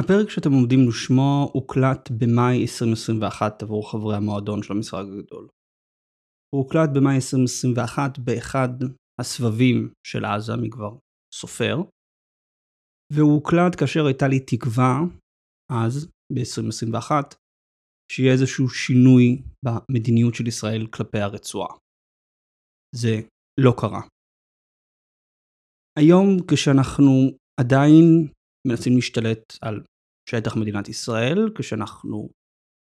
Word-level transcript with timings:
הפרק 0.00 0.30
שאתם 0.30 0.52
עומדים 0.52 0.88
לשמוע 0.88 1.46
הוקלט 1.52 2.10
במאי 2.10 2.62
2021 2.62 3.62
עבור 3.62 3.90
חברי 3.90 4.16
המועדון 4.16 4.62
של 4.62 4.72
המשחק 4.72 5.04
הגדול. 5.12 5.48
הוא 6.50 6.62
הוקלט 6.62 6.90
במאי 6.94 7.14
2021 7.14 8.18
באחד 8.18 8.68
הסבבים 9.20 9.92
של 10.06 10.24
עזה 10.24 10.52
מכבר 10.62 10.96
סופר, 11.34 11.76
והוא 13.12 13.34
הוקלט 13.34 13.80
כאשר 13.80 14.06
הייתה 14.06 14.28
לי 14.28 14.40
תקווה, 14.40 14.94
אז, 15.72 16.10
ב-2021, 16.34 17.10
שיהיה 18.12 18.32
איזשהו 18.32 18.68
שינוי 18.68 19.42
במדיניות 19.64 20.34
של 20.34 20.46
ישראל 20.46 20.86
כלפי 20.86 21.18
הרצועה. 21.18 21.76
זה 22.94 23.14
לא 23.60 23.72
קרה. 23.80 24.02
היום 25.98 26.26
כשאנחנו 26.50 27.10
עדיין 27.60 28.32
מנסים 28.68 28.92
להשתלט 28.96 29.44
על 29.62 29.84
שטח 30.30 30.56
מדינת 30.56 30.88
ישראל, 30.88 31.38
כשאנחנו 31.58 32.30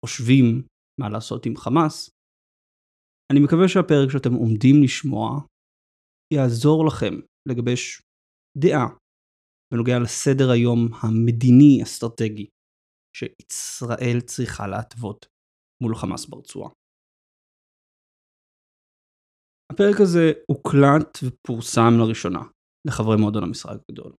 חושבים 0.05 0.67
מה 1.01 1.09
לעשות 1.09 1.45
עם 1.45 1.55
חמאס, 1.57 2.09
אני 3.31 3.39
מקווה 3.45 3.67
שהפרק 3.67 4.09
שאתם 4.11 4.33
עומדים 4.33 4.75
לשמוע 4.83 5.27
יעזור 6.33 6.85
לכם 6.87 7.13
לגבש 7.49 8.01
דעה 8.57 8.87
בנוגע 9.73 9.99
לסדר 10.03 10.51
היום 10.53 10.79
המדיני 11.01 11.83
אסטרטגי 11.83 12.47
שישראל 13.17 14.21
צריכה 14.25 14.67
להתוות 14.67 15.25
מול 15.83 15.95
חמאס 15.95 16.25
ברצועה. 16.25 16.69
הפרק 19.71 20.01
הזה 20.01 20.31
הוקלט 20.51 21.17
ופורסם 21.23 21.93
לראשונה 21.99 22.43
לחברי 22.87 23.17
מועדון 23.21 23.43
המשחק 23.43 23.75
הגדול. 23.89 24.13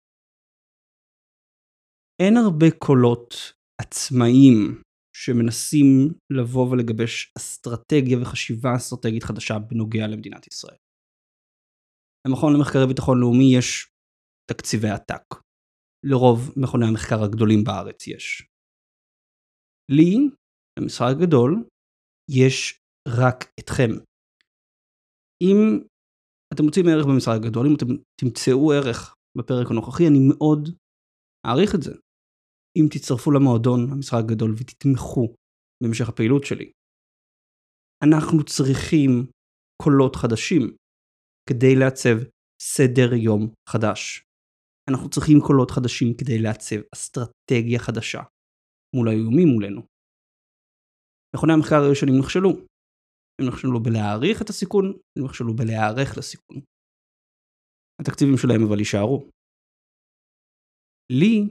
אין 2.22 2.38
הרבה 2.38 2.66
קולות 2.80 3.54
עצמאיים 3.82 4.82
שמנסים 5.16 5.88
לבוא 6.38 6.72
ולגבש 6.72 7.32
אסטרטגיה 7.38 8.18
וחשיבה 8.22 8.70
אסטרטגית 8.76 9.24
חדשה 9.24 9.60
בנוגע 9.60 10.08
למדינת 10.08 10.48
ישראל. 10.48 10.78
למכון 12.28 12.54
למחקרי 12.54 12.88
ביטחון 12.88 13.20
לאומי 13.20 13.58
יש 13.58 13.88
תקציבי 14.52 14.90
עתק. 14.90 15.26
לרוב 16.06 16.40
מכוני 16.58 16.86
המחקר 16.86 17.24
הגדולים 17.24 17.64
בארץ 17.64 18.08
יש. 18.08 18.48
לי, 19.92 20.18
למשרד 20.80 21.12
הגדול, 21.18 21.64
יש 22.32 22.80
רק 23.08 23.40
אתכם. 23.60 23.92
אם 25.44 25.58
אתם 26.54 26.64
מוצאים 26.64 26.86
ערך 26.88 27.06
במשרד 27.06 27.36
הגדול, 27.36 27.68
אם 27.68 27.76
אתם 27.78 27.86
תמצאו 28.20 28.72
ערך 28.72 29.16
בפרק 29.38 29.68
הנוכחי, 29.72 30.08
אני 30.08 30.20
מאוד 30.30 30.70
אעריך 31.48 31.76
את 31.76 31.82
זה. 31.82 32.03
אם 32.78 32.86
תצטרפו 32.92 33.32
למועדון 33.32 33.80
המשחק 33.92 34.18
הגדול 34.24 34.52
ותתמכו 34.58 35.36
במשך 35.84 36.10
הפעילות 36.10 36.44
שלי. 36.44 36.72
אנחנו 38.04 38.44
צריכים 38.44 39.10
קולות 39.84 40.16
חדשים 40.16 40.62
כדי 41.50 41.76
לעצב 41.80 42.18
סדר 42.62 43.14
יום 43.14 43.54
חדש. 43.70 44.24
אנחנו 44.90 45.10
צריכים 45.10 45.38
קולות 45.48 45.72
חדשים 45.72 46.08
כדי 46.18 46.40
לעצב 46.44 46.80
אסטרטגיה 46.94 47.80
חדשה 47.80 48.22
מול 48.96 49.08
האיומים 49.08 49.48
מולנו. 49.54 49.82
מכוני 51.36 51.54
המחקר 51.54 51.76
הראשונים 51.76 52.16
נכשלו. 52.20 52.50
הם 53.42 53.48
נכשלו 53.48 53.84
בלהעריך 53.84 54.42
את 54.42 54.50
הסיכון, 54.50 54.86
הם 54.86 55.26
נכשלו 55.26 55.56
בלהיערך 55.56 56.18
לסיכון. 56.18 56.58
התקציבים 58.02 58.38
שלהם 58.38 58.62
אבל 58.68 58.80
יישארו. 58.80 59.30
לי 61.12 61.50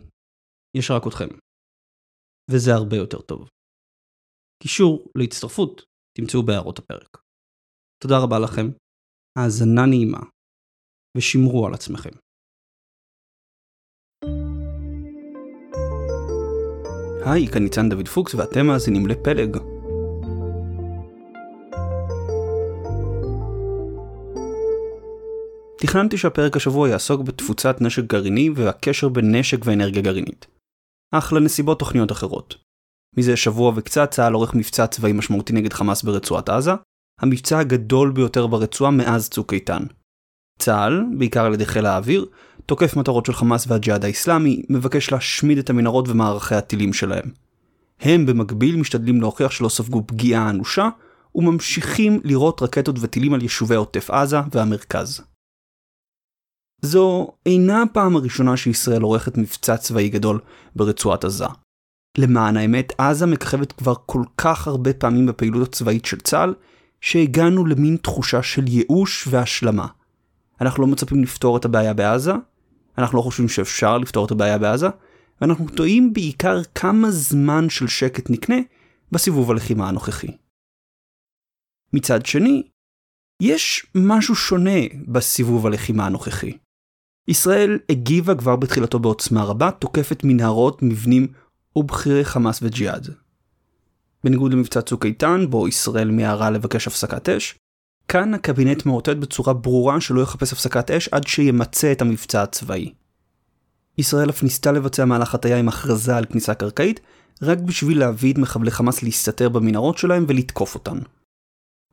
יש 0.77 0.91
רק 0.91 1.03
אתכם. 1.09 1.28
וזה 2.51 2.70
הרבה 2.75 2.97
יותר 2.97 3.20
טוב. 3.20 3.48
קישור 4.62 5.12
להצטרפות 5.19 5.83
תמצאו 6.19 6.42
בהערות 6.42 6.79
הפרק. 6.79 7.19
תודה 8.02 8.19
רבה 8.19 8.39
לכם, 8.39 8.67
האזנה 9.39 9.86
נעימה, 9.86 10.20
ושמרו 11.17 11.67
על 11.67 11.74
עצמכם. 11.74 12.11
היי, 17.27 17.46
כאן 17.52 17.63
ניצן 17.63 17.89
דוד 17.91 18.08
פוקס 18.08 18.35
ואתם 18.35 18.67
מאזינים 18.67 19.07
לפלג. 19.07 19.57
תכננתי 25.80 26.19
שהפרק 26.19 26.57
השבוע 26.57 26.89
יעסוק 26.89 27.20
בתפוצת 27.20 27.77
נשק 27.80 28.02
גרעיני 28.05 28.51
והקשר 28.57 29.08
בין 29.08 29.35
נשק 29.35 29.58
ואנרגיה 29.64 30.02
גרעינית. 30.02 30.61
אך 31.12 31.33
לנסיבות 31.33 31.78
תוכניות 31.78 32.12
אחרות. 32.12 32.55
מזה 33.17 33.36
שבוע 33.36 33.73
וקצת 33.77 34.11
צה"ל 34.11 34.33
עורך 34.33 34.55
מבצע 34.55 34.86
צבאי 34.86 35.12
משמעותי 35.12 35.52
נגד 35.52 35.73
חמאס 35.73 36.02
ברצועת 36.02 36.48
עזה, 36.48 36.73
המבצע 37.20 37.58
הגדול 37.58 38.11
ביותר 38.11 38.46
ברצועה 38.46 38.90
מאז 38.90 39.28
צוק 39.28 39.52
איתן. 39.52 39.83
צה"ל, 40.58 41.05
בעיקר 41.18 41.45
על 41.45 41.55
ידי 41.55 41.67
חיל 41.67 41.86
האוויר, 41.86 42.27
תוקף 42.67 42.96
מטרות 42.96 43.27
של 43.27 43.33
חמאס 43.33 43.64
והג'יהאד 43.68 44.05
האיסלאמי, 44.05 44.62
מבקש 44.68 45.12
להשמיד 45.12 45.58
את 45.58 45.70
המנהרות 45.70 46.08
ומערכי 46.08 46.55
הטילים 46.55 46.92
שלהם. 46.92 47.30
הם 48.01 48.27
במקביל 48.27 48.77
משתדלים 48.77 49.20
להוכיח 49.20 49.51
שלא 49.51 49.68
ספגו 49.68 50.06
פגיעה 50.06 50.51
אנושה, 50.51 50.89
וממשיכים 51.34 52.20
לירות 52.24 52.62
רקטות 52.62 52.96
וטילים 53.01 53.34
על 53.34 53.42
יישובי 53.42 53.74
עוטף 53.74 54.11
עזה 54.11 54.40
והמרכז. 54.52 55.20
זו 56.83 57.29
אינה 57.47 57.83
הפעם 57.83 58.17
הראשונה 58.17 58.57
שישראל 58.57 59.03
עורכת 59.03 59.39
מבצע 59.39 59.77
צבאי 59.77 60.09
גדול 60.09 60.41
ברצועת 60.77 61.25
עזה. 61.25 61.47
למען 62.19 62.57
האמת, 62.57 62.93
עזה 62.98 63.27
מככבת 63.27 63.73
כבר 63.73 63.95
כל 64.07 64.23
כך 64.37 64.69
הרבה 64.69 64.93
פעמים 64.93 65.27
בפעילות 65.27 65.69
הצבאית 65.69 66.05
של 66.05 66.20
צה"ל, 66.20 66.55
שהגענו 67.01 67.67
למין 67.67 67.97
תחושה 67.97 68.43
של 68.43 68.69
ייאוש 68.69 69.29
והשלמה. 69.31 69.87
אנחנו 70.61 70.83
לא 70.83 70.89
מצפים 70.89 71.23
לפתור 71.23 71.57
את 71.57 71.65
הבעיה 71.65 71.95
בעזה, 71.95 72.33
אנחנו 72.99 73.19
לא 73.19 73.23
חושבים 73.23 73.49
שאפשר 73.49 73.99
לפתור 73.99 74.27
את 74.27 74.31
הבעיה 74.31 74.59
בעזה, 74.59 74.87
ואנחנו 75.41 75.69
טועים 75.69 76.13
בעיקר 76.13 76.63
כמה 76.75 77.11
זמן 77.11 77.70
של 77.70 77.89
שקט 77.89 78.31
נקנה 78.31 78.57
בסיבוב 79.13 79.51
הלחימה 79.51 79.89
הנוכחי. 79.89 80.37
מצד 81.93 82.27
שני, 82.27 82.63
יש 83.43 83.87
משהו 83.95 84.35
שונה 84.35 84.81
בסיבוב 85.09 85.67
הלחימה 85.67 86.07
הנוכחי. 86.07 86.59
ישראל 87.28 87.78
הגיבה 87.90 88.34
כבר 88.34 88.56
בתחילתו 88.56 88.98
בעוצמה 88.98 89.44
רבה, 89.44 89.70
תוקפת 89.70 90.24
מנהרות, 90.24 90.83
מבנים 90.83 91.27
ובכירי 91.77 92.24
חמאס 92.24 92.58
וג'יהאד. 92.62 93.08
בניגוד 94.24 94.52
למבצע 94.52 94.80
צוק 94.80 95.06
איתן, 95.06 95.46
בו 95.50 95.68
ישראל 95.68 96.10
מיהרה 96.10 96.50
לבקש 96.50 96.86
הפסקת 96.86 97.28
אש, 97.28 97.58
כאן 98.08 98.34
הקבינט 98.34 98.86
מאותת 98.86 99.16
בצורה 99.16 99.52
ברורה 99.52 100.00
שלא 100.00 100.20
יחפש 100.20 100.52
הפסקת 100.52 100.90
אש 100.90 101.08
עד 101.08 101.27
שימצה 101.27 101.92
את 101.92 102.02
המבצע 102.02 102.42
הצבאי. 102.42 102.92
ישראל 103.98 104.30
אף 104.30 104.42
ניסתה 104.42 104.72
לבצע 104.72 105.04
מהלך 105.04 105.34
הטיה 105.34 105.58
עם 105.58 105.68
הכרזה 105.68 106.16
על 106.16 106.24
כניסה 106.24 106.54
קרקעית, 106.54 107.00
רק 107.42 107.58
בשביל 107.58 107.98
להביא 107.98 108.33
את 108.33 108.39
מחבלי 108.39 108.70
חמאס 108.70 109.02
להסתתר 109.02 109.48
במנהרות 109.48 109.98
שלהם 109.98 110.24
ולתקוף 110.28 110.74
אותן. 110.74 110.98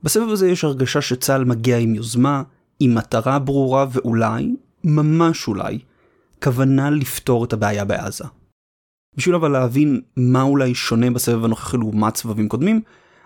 בסבב 0.04 0.30
הזה 0.30 0.50
יש 0.50 0.64
הרגשה 0.64 1.02
שצה"ל 1.02 1.46
מגיע 1.46 1.78
עם 1.78 1.96
יוזמה, 1.96 2.44
עם 2.80 2.96
מטרה 2.96 3.40
ברורה 3.40 3.86
ואולי, 3.92 4.56
ממש 4.84 5.48
אולי, 5.48 5.80
כוונה 6.44 6.90
לפתור 6.90 7.46
את 7.46 7.54
הבעיה 7.54 7.86
בעזה. 7.86 8.24
בשביל 9.18 9.36
אבל 9.36 9.52
להבין 9.52 10.02
מה 10.18 10.42
אולי 10.42 10.76
שונה 10.76 11.12
בסבב 11.12 11.46
הנוכחי 11.46 11.78
לעומת 11.78 12.16
סבבים 12.16 12.50
קודמים, 12.50 12.82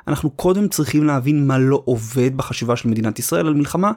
אנחנו 0.07 0.31
קודם 0.31 0.67
צריכים 0.67 1.03
להבין 1.03 1.47
מה 1.47 1.57
לא 1.57 1.81
עובד 1.85 2.37
בחשיבה 2.37 2.75
של 2.75 2.89
מדינת 2.89 3.19
ישראל 3.19 3.47
על 3.47 3.53
מלחמה, 3.53 3.91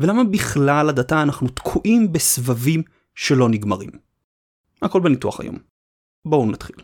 ולמה 0.00 0.24
בכלל 0.24 0.88
עד 0.88 0.98
עתה 0.98 1.22
אנחנו 1.22 1.48
תקועים 1.48 2.12
בסבבים 2.12 2.82
שלא 3.14 3.48
נגמרים. 3.48 3.90
הכל 4.82 5.00
בניתוח 5.00 5.40
היום. 5.40 5.56
בואו 6.24 6.50
נתחיל. 6.50 6.76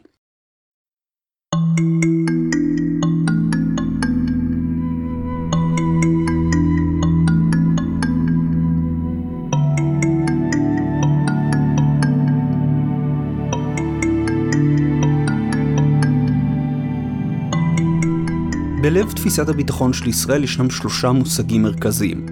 בלב 18.83 19.13
תפיסת 19.13 19.49
הביטחון 19.49 19.93
של 19.93 20.09
ישראל 20.09 20.45
ישנם 20.45 20.71
שלושה 20.71 21.13
מושגים 21.13 21.63
מרכזיים 21.63 22.27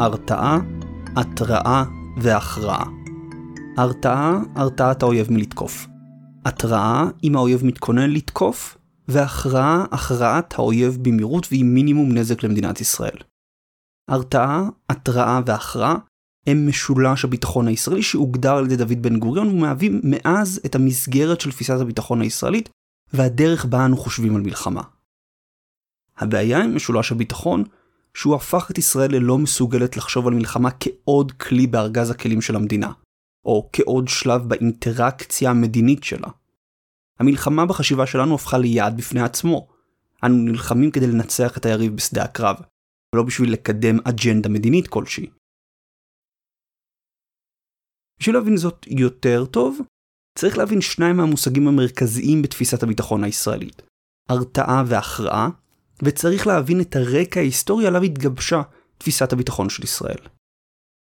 הרתעה, 0.00 0.58
התראה 1.16 1.84
והכרעה. 2.16 2.84
הרתעה, 3.76 4.40
הרתעת 4.54 5.02
האויב 5.02 5.32
מלתקוף. 5.32 5.86
התראה, 6.44 7.04
אם 7.24 7.36
האויב 7.36 7.64
מתכונן 7.64 8.10
לתקוף, 8.10 8.78
והכרעה, 9.08 9.84
הכרעת 9.90 10.54
האויב 10.58 10.98
במהירות 11.02 11.48
ועם 11.50 11.74
מינימום 11.74 12.12
נזק 12.12 12.42
למדינת 12.42 12.80
ישראל. 12.80 13.16
הרתעה, 14.08 14.68
התראה 14.88 15.40
והכרעה 15.46 15.96
הם 16.46 16.68
משולש 16.68 17.24
הביטחון 17.24 17.68
הישראלי 17.68 18.02
שהוגדר 18.02 18.52
על 18.52 18.64
ידי 18.64 18.76
דוד 18.76 19.02
בן 19.02 19.18
גוריון 19.18 19.48
ומהווים 19.48 20.00
מאז 20.04 20.60
את 20.66 20.74
המסגרת 20.74 21.40
של 21.40 21.50
תפיסת 21.50 21.80
הביטחון 21.80 22.22
הישראלית 22.22 22.68
והדרך 23.12 23.64
בה 23.64 23.84
אנו 23.84 23.96
חושבים 23.96 24.36
על 24.36 24.42
מלחמה. 24.42 24.82
הבעיה 26.16 26.64
עם 26.64 26.76
משולש 26.76 27.12
הביטחון 27.12 27.64
שהוא 28.14 28.34
הפך 28.34 28.70
את 28.70 28.78
ישראל 28.78 29.14
ללא 29.14 29.38
מסוגלת 29.38 29.96
לחשוב 29.96 30.26
על 30.26 30.34
מלחמה 30.34 30.68
כעוד 30.80 31.32
כלי 31.32 31.66
בארגז 31.66 32.10
הכלים 32.10 32.40
של 32.40 32.56
המדינה, 32.56 32.92
או 33.44 33.68
כעוד 33.72 34.08
שלב 34.08 34.48
באינטראקציה 34.48 35.50
המדינית 35.50 36.04
שלה. 36.04 36.28
המלחמה 37.18 37.66
בחשיבה 37.66 38.06
שלנו 38.06 38.34
הפכה 38.34 38.58
ליעד 38.58 38.96
בפני 38.96 39.20
עצמו. 39.20 39.68
אנו 40.24 40.34
נלחמים 40.34 40.90
כדי 40.90 41.06
לנצח 41.06 41.58
את 41.58 41.66
היריב 41.66 41.96
בשדה 41.96 42.24
הקרב, 42.24 42.56
ולא 43.14 43.22
בשביל 43.22 43.52
לקדם 43.52 43.96
אג'נדה 44.04 44.48
מדינית 44.48 44.88
כלשהי. 44.88 45.30
בשביל 48.20 48.36
להבין 48.36 48.56
זאת 48.56 48.86
יותר 48.86 49.44
טוב, 49.44 49.78
צריך 50.38 50.58
להבין 50.58 50.80
שניים 50.80 51.16
מהמושגים 51.16 51.68
המרכזיים 51.68 52.42
בתפיסת 52.42 52.82
הביטחון 52.82 53.24
הישראלית, 53.24 53.82
הרתעה 54.28 54.82
והכרעה, 54.86 55.48
וצריך 56.02 56.46
להבין 56.46 56.80
את 56.80 56.96
הרקע 56.96 57.40
ההיסטורי 57.40 57.86
עליו 57.86 58.02
התגבשה 58.02 58.62
תפיסת 58.98 59.32
הביטחון 59.32 59.68
של 59.68 59.84
ישראל. 59.84 60.18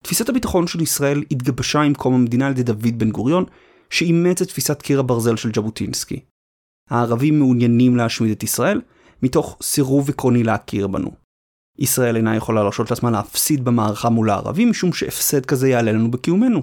תפיסת 0.03 0.29
הביטחון 0.29 0.67
של 0.67 0.81
ישראל 0.81 1.23
התגבשה 1.31 1.81
עם 1.81 1.93
קום 1.93 2.13
המדינה 2.13 2.47
על 2.47 2.51
ידי 2.51 2.63
דוד 2.63 2.99
בן 2.99 3.11
גוריון, 3.11 3.45
שאימץ 3.89 4.41
את 4.41 4.47
תפיסת 4.47 4.81
קיר 4.81 4.99
הברזל 4.99 5.35
של 5.35 5.51
ז'בוטינסקי. 5.55 6.19
הערבים 6.89 7.39
מעוניינים 7.39 7.95
להשמיד 7.95 8.31
את 8.31 8.43
ישראל, 8.43 8.81
מתוך 9.23 9.57
סירוב 9.61 10.09
עקרוני 10.09 10.43
להכיר 10.43 10.87
בנו. 10.87 11.11
ישראל 11.79 12.15
אינה 12.15 12.35
יכולה 12.35 12.61
להרשות 12.61 12.91
לעצמה 12.91 13.11
להפסיד 13.11 13.65
במערכה 13.65 14.09
מול 14.09 14.29
הערבים, 14.29 14.69
משום 14.69 14.93
שהפסד 14.93 15.45
כזה 15.45 15.69
יעלה 15.69 15.91
לנו 15.91 16.11
בקיומנו. 16.11 16.61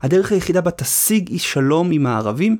הדרך 0.00 0.32
היחידה 0.32 0.60
בה 0.60 0.70
תשיג 0.70 1.28
אי 1.28 1.38
שלום 1.38 1.90
עם 1.92 2.06
הערבים, 2.06 2.56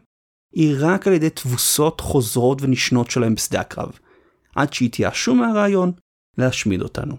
היא 0.55 0.77
רק 0.79 1.07
על 1.07 1.13
ידי 1.13 1.31
תבוסות 1.31 2.01
חוזרות 2.01 2.63
ונשנות 2.63 3.11
שלהם 3.11 3.35
בשדה 3.35 3.61
הקרב, 3.61 3.99
עד 4.57 4.73
שיתייאשו 4.73 5.35
מהרעיון 5.35 5.93
להשמיד 6.39 6.83
אותנו. 6.83 7.17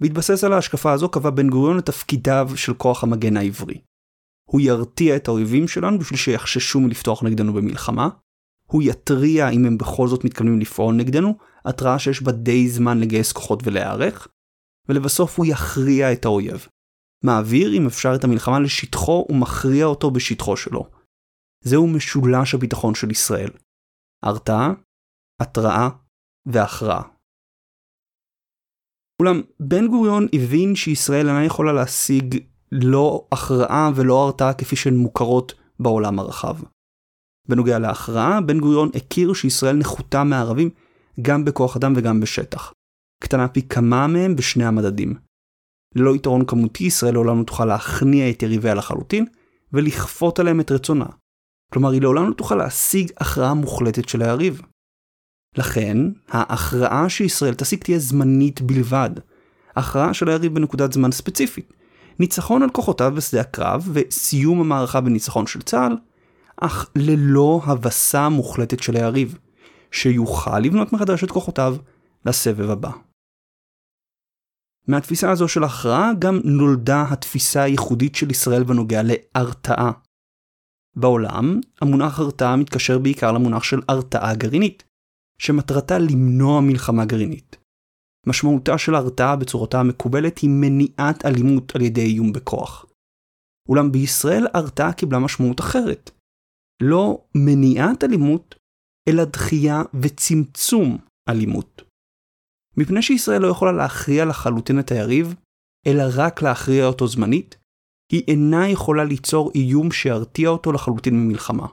בהתבסס 0.00 0.44
על 0.44 0.52
ההשקפה 0.52 0.92
הזו 0.92 1.08
קבע 1.08 1.30
בן 1.30 1.50
גוריון 1.50 1.78
את 1.78 1.86
תפקידיו 1.86 2.50
של 2.56 2.74
כוח 2.74 3.04
המגן 3.04 3.36
העברי. 3.36 3.80
הוא 4.48 4.60
ירתיע 4.60 5.16
את 5.16 5.28
האויבים 5.28 5.68
שלנו 5.68 5.98
בשביל 5.98 6.18
שיחששו 6.18 6.80
מלפתוח 6.80 7.22
נגדנו 7.22 7.52
במלחמה, 7.52 8.08
הוא 8.66 8.82
יתריע 8.82 9.48
אם 9.48 9.64
הם 9.64 9.78
בכל 9.78 10.08
זאת 10.08 10.24
מתכוונים 10.24 10.60
לפעול 10.60 10.94
נגדנו, 10.94 11.38
התראה 11.64 11.98
שיש 11.98 12.22
בה 12.22 12.32
די 12.32 12.68
זמן 12.68 13.00
לגייס 13.00 13.32
כוחות 13.32 13.60
ולהיערך, 13.64 14.28
ולבסוף 14.88 15.38
הוא 15.38 15.46
יכריע 15.46 16.12
את 16.12 16.24
האויב. 16.24 16.66
מעביר 17.24 17.72
אם 17.76 17.86
אפשר 17.86 18.12
את 18.14 18.24
המלחמה 18.24 18.60
לשטחו 18.60 19.26
ומכריע 19.30 19.86
אותו 19.86 20.10
בשטחו 20.10 20.56
שלו. 20.56 20.90
זהו 21.64 21.86
משולש 21.86 22.54
הביטחון 22.54 22.94
של 22.94 23.10
ישראל. 23.10 23.50
הרתעה, 24.22 24.72
התראה 25.42 25.88
והכרעה. 26.46 27.02
אולם 29.22 29.40
בן 29.60 29.88
גוריון 29.88 30.26
הבין 30.32 30.74
שישראל 30.74 31.28
אינה 31.28 31.44
יכולה 31.44 31.72
להשיג 31.72 32.44
לא 32.72 33.28
הכרעה 33.32 33.90
ולא 33.96 34.24
הרתעה 34.24 34.54
כפי 34.54 34.76
שהן 34.76 34.96
מוכרות 34.96 35.54
בעולם 35.80 36.18
הרחב. 36.18 36.56
בנוגע 37.48 37.78
להכרעה, 37.78 38.40
בן 38.40 38.60
גוריון 38.60 38.90
הכיר 38.94 39.32
שישראל 39.32 39.76
נחותה 39.76 40.24
מערבים 40.24 40.70
גם 41.22 41.44
בכוח 41.44 41.76
אדם 41.76 41.92
וגם 41.96 42.20
בשטח. 42.20 42.72
קטנה 43.22 43.48
פי 43.48 43.68
כמה 43.68 44.06
מהם 44.06 44.36
בשני 44.36 44.64
המדדים. 44.64 45.14
ללא 45.94 46.16
יתרון 46.16 46.46
כמותי, 46.46 46.84
ישראל 46.84 47.14
לעולם 47.14 47.38
לא 47.38 47.44
תוכל 47.44 47.64
להכניע 47.64 48.30
את 48.30 48.42
יריביה 48.42 48.74
לחלוטין, 48.74 49.26
ולכפות 49.72 50.38
עליהם 50.38 50.60
את 50.60 50.70
רצונה. 50.70 51.06
כלומר, 51.72 51.90
היא 51.90 52.02
לעולם 52.02 52.28
לא 52.28 52.34
תוכל 52.34 52.54
להשיג 52.54 53.10
הכרעה 53.16 53.54
מוחלטת 53.54 54.08
של 54.08 54.22
היריב. 54.22 54.62
לכן, 55.56 55.96
ההכרעה 56.28 57.08
שישראל 57.08 57.54
תשיג 57.54 57.84
תהיה 57.84 57.98
זמנית 57.98 58.60
בלבד. 58.60 59.10
הכרעה 59.76 60.14
של 60.14 60.28
היריב 60.28 60.54
בנקודת 60.54 60.92
זמן 60.92 61.12
ספציפית. 61.12 61.72
ניצחון 62.18 62.62
על 62.62 62.70
כוחותיו 62.70 63.12
בשדה 63.16 63.40
הקרב 63.40 63.88
וסיום 63.92 64.60
המערכה 64.60 65.00
בניצחון 65.00 65.46
של 65.46 65.62
צה"ל, 65.62 65.96
אך 66.56 66.90
ללא 66.96 67.60
הבסה 67.64 68.28
מוחלטת 68.28 68.82
של 68.82 68.96
היריב, 68.96 69.38
שיוכל 69.90 70.58
לבנות 70.58 70.92
מחדש 70.92 71.24
את 71.24 71.30
כוחותיו 71.30 71.76
לסבב 72.26 72.70
הבא. 72.70 72.90
מהתפיסה 74.88 75.30
הזו 75.30 75.48
של 75.48 75.64
הכרעה 75.64 76.10
גם 76.18 76.40
נולדה 76.44 77.04
התפיסה 77.10 77.62
הייחודית 77.62 78.14
של 78.14 78.30
ישראל 78.30 78.64
בנוגע 78.64 79.00
להרתעה. 79.04 79.92
בעולם, 80.96 81.60
המונח 81.80 82.18
הרתעה 82.18 82.56
מתקשר 82.56 82.98
בעיקר 82.98 83.32
למונח 83.32 83.62
של 83.62 83.80
הרתעה 83.88 84.34
גרעינית, 84.34 84.84
שמטרתה 85.44 85.98
למנוע 85.98 86.60
מלחמה 86.60 87.04
גרעינית. 87.04 87.56
משמעותה 88.26 88.78
של 88.78 88.94
ההרתעה 88.94 89.36
בצורתה 89.36 89.80
המקובלת 89.80 90.38
היא 90.38 90.50
מניעת 90.50 91.24
אלימות 91.24 91.76
על 91.76 91.82
ידי 91.82 92.00
איום 92.00 92.32
בכוח. 92.32 92.86
אולם 93.68 93.92
בישראל 93.92 94.46
הרתעה 94.54 94.92
קיבלה 94.92 95.18
משמעות 95.18 95.60
אחרת. 95.60 96.10
לא 96.82 97.24
מניעת 97.34 98.04
אלימות, 98.04 98.54
אלא 99.08 99.24
דחייה 99.24 99.82
וצמצום 100.02 100.98
אלימות. 101.28 101.82
מפני 102.76 103.02
שישראל 103.02 103.42
לא 103.42 103.46
יכולה 103.46 103.72
להכריע 103.72 104.24
לחלוטין 104.24 104.80
את 104.80 104.90
היריב, 104.90 105.34
אלא 105.86 106.02
רק 106.16 106.42
להכריע 106.42 106.86
אותו 106.86 107.08
זמנית, 107.08 107.56
היא 108.12 108.22
אינה 108.28 108.68
יכולה 108.68 109.04
ליצור 109.04 109.50
איום 109.54 109.92
שירתיע 109.92 110.48
אותו 110.48 110.72
לחלוטין 110.72 111.14
ממלחמה. 111.14 111.66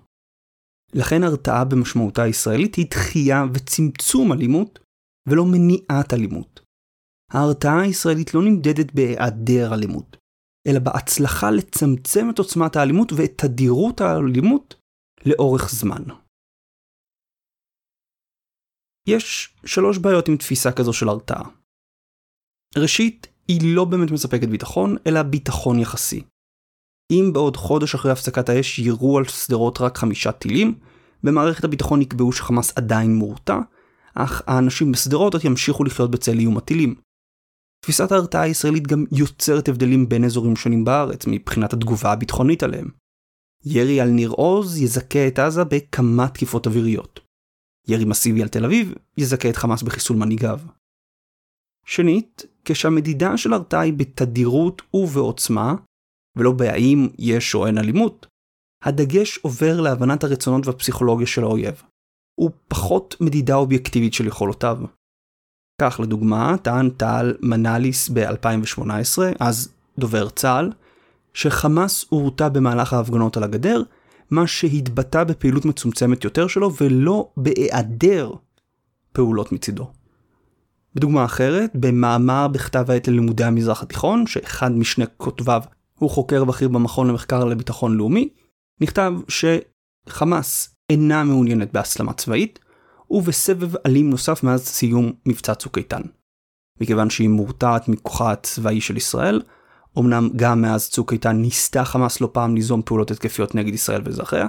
לכן 0.94 1.24
הרתעה 1.24 1.66
במשמעותה 1.66 2.24
הישראלית 2.24 2.76
היא 2.76 2.90
דחייה 2.90 3.44
וצמצום 3.54 4.34
אלימות, 4.34 4.80
ולא 5.30 5.46
מניעת 5.46 6.14
אלימות. 6.14 6.62
ההרתעה 7.32 7.82
הישראלית 7.82 8.34
לא 8.34 8.42
נמדדת 8.42 8.94
בהיעדר 8.94 9.74
אלימות, 9.74 10.18
אלא 10.68 10.80
בהצלחה 10.80 11.52
לצמצם 11.52 12.30
את 12.34 12.40
עוצמת 12.40 12.76
האלימות 12.76 13.12
ואת 13.12 13.32
תדירות 13.36 14.02
האלימות 14.02 14.76
לאורך 15.26 15.70
זמן. 15.70 16.04
יש 19.08 19.56
שלוש 19.66 19.98
בעיות 19.98 20.28
עם 20.28 20.38
תפיסה 20.38 20.72
כזו 20.72 20.94
של 20.94 21.10
הרתעה. 21.10 21.50
ראשית, 22.78 23.28
היא 23.48 23.76
לא 23.76 23.86
באמת 23.86 24.12
מספקת 24.12 24.48
ביטחון, 24.48 24.96
אלא 25.08 25.24
ביטחון 25.24 25.80
יחסי. 25.80 26.22
אם 27.12 27.34
בעוד 27.34 27.58
חודש 27.58 27.96
אחרי 27.96 28.12
הפסקת 28.12 28.50
האש 28.50 28.80
יירו 28.80 29.18
על 29.18 29.26
שדרות 29.26 29.82
רק 29.82 29.98
חמישה 29.98 30.32
טילים, 30.32 30.76
במערכת 31.24 31.64
הביטחון 31.64 32.02
יקבעו 32.02 32.32
שחמאס 32.32 32.78
עדיין 32.78 33.16
מורתע, 33.16 33.60
אך 34.16 34.42
האנשים 34.48 34.92
בשדרות 34.92 35.34
עוד 35.34 35.46
ימשיכו 35.46 35.84
לחיות 35.84 36.12
בצל 36.12 36.40
איום 36.40 36.58
הטילים. 36.58 36.96
תפיסת 37.82 38.12
ההרתעה 38.12 38.42
הישראלית 38.42 38.88
גם 38.88 39.06
יוצרת 39.12 39.68
הבדלים 39.68 40.10
בין 40.10 40.24
אזורים 40.24 40.56
שונים 40.56 40.86
בארץ 40.86 41.28
מבחינת 41.28 41.74
התגובה 41.74 42.12
הביטחונית 42.12 42.64
עליהם. 42.64 42.90
ירי 43.66 44.02
על 44.02 44.10
ניר 44.10 44.30
עוז 44.30 44.82
יזכה 44.82 45.28
את 45.28 45.40
עזה 45.40 45.64
בכמה 45.64 46.28
תקיפות 46.28 46.68
אוויריות. 46.68 47.20
ירי 47.88 48.06
מסיבי 48.06 48.42
על 48.42 48.48
תל 48.48 48.66
אביב 48.66 48.94
יזכה 49.18 49.50
את 49.50 49.56
חמאס 49.56 49.82
בחיסול 49.84 50.18
מנהיגיו. 50.18 50.60
שנית, 51.86 52.46
כשהמדידה 52.66 53.38
של 53.38 53.54
הרתעה 53.54 53.82
היא 53.82 53.94
בתדירות 53.94 54.82
ובעוצמה, 54.94 55.76
ולא 56.36 56.52
בהאם 56.52 57.08
יש 57.20 57.56
או 57.56 57.68
אין 57.68 57.78
אלימות, 57.78 58.28
הדגש 58.84 59.38
עובר 59.38 59.82
להבנת 59.82 60.24
הרצונות 60.24 60.68
והפסיכולוגיה 60.68 61.28
של 61.28 61.44
האויב. 61.44 61.84
הוא 62.40 62.52
פחות 62.68 63.16
מדידה 63.22 63.56
אובייקטיבית 63.56 64.14
של 64.14 64.28
יכולותיו. 64.28 64.78
כך 65.82 66.00
לדוגמה, 66.04 66.56
טען 66.62 66.90
טל 66.90 67.36
מנאליס 67.42 68.10
ב-2018, 68.10 69.20
אז 69.40 69.70
דובר 70.00 70.30
צה"ל, 70.30 70.72
שחמאס 71.34 72.06
הורתה 72.10 72.50
במהלך 72.50 72.94
ההפגנות 72.94 73.38
על 73.38 73.44
הגדר, 73.44 73.84
מה 74.32 74.48
שהתבטא 74.48 75.24
בפעילות 75.24 75.66
מצומצמת 75.66 76.24
יותר 76.24 76.48
שלו 76.48 76.72
ולא 76.82 77.30
בהיעדר 77.38 78.32
פעולות 79.12 79.52
מצידו. 79.52 79.92
בדוגמה 80.96 81.26
אחרת, 81.26 81.72
במאמר 81.76 82.48
בכתב 82.48 82.92
העת 82.92 83.08
ללימודי 83.08 83.44
המזרח 83.44 83.84
התיכון, 83.84 84.28
שאחד 84.28 84.72
משני 84.72 85.06
כותביו 85.18 85.62
הוא 86.00 86.10
חוקר 86.10 86.44
בכיר 86.44 86.68
במכון 86.68 87.08
למחקר 87.08 87.46
לביטחון 87.46 87.98
לאומי, 87.98 88.30
נכתב 88.82 89.14
שחמאס 90.08 90.76
אינה 90.90 91.24
מעוניינת 91.24 91.74
בהסלמה 91.74 92.14
צבאית, 92.14 92.60
ובסבב 93.10 93.76
אלים 93.86 94.10
נוסף 94.10 94.44
מאז 94.44 94.68
סיום 94.68 95.12
מבצע 95.26 95.56
צוק 95.56 95.78
איתן. 95.78 96.02
מכיוון 96.82 97.10
שהיא 97.10 97.30
מורתעת 97.30 97.88
מכוחה 97.88 98.32
הצבאי 98.32 98.82
של 98.82 98.98
ישראל, 98.98 99.42
אמנם 100.00 100.30
גם 100.36 100.62
מאז 100.62 100.90
צוק 100.90 101.14
איתן 101.14 101.36
ניסתה 101.36 101.86
חמאס 101.86 102.22
לא 102.22 102.30
פעם 102.34 102.56
ליזום 102.56 102.82
פעולות 102.86 103.12
התקפיות 103.12 103.56
נגד 103.56 103.74
ישראל 103.74 104.02
ואזרחיה, 104.06 104.48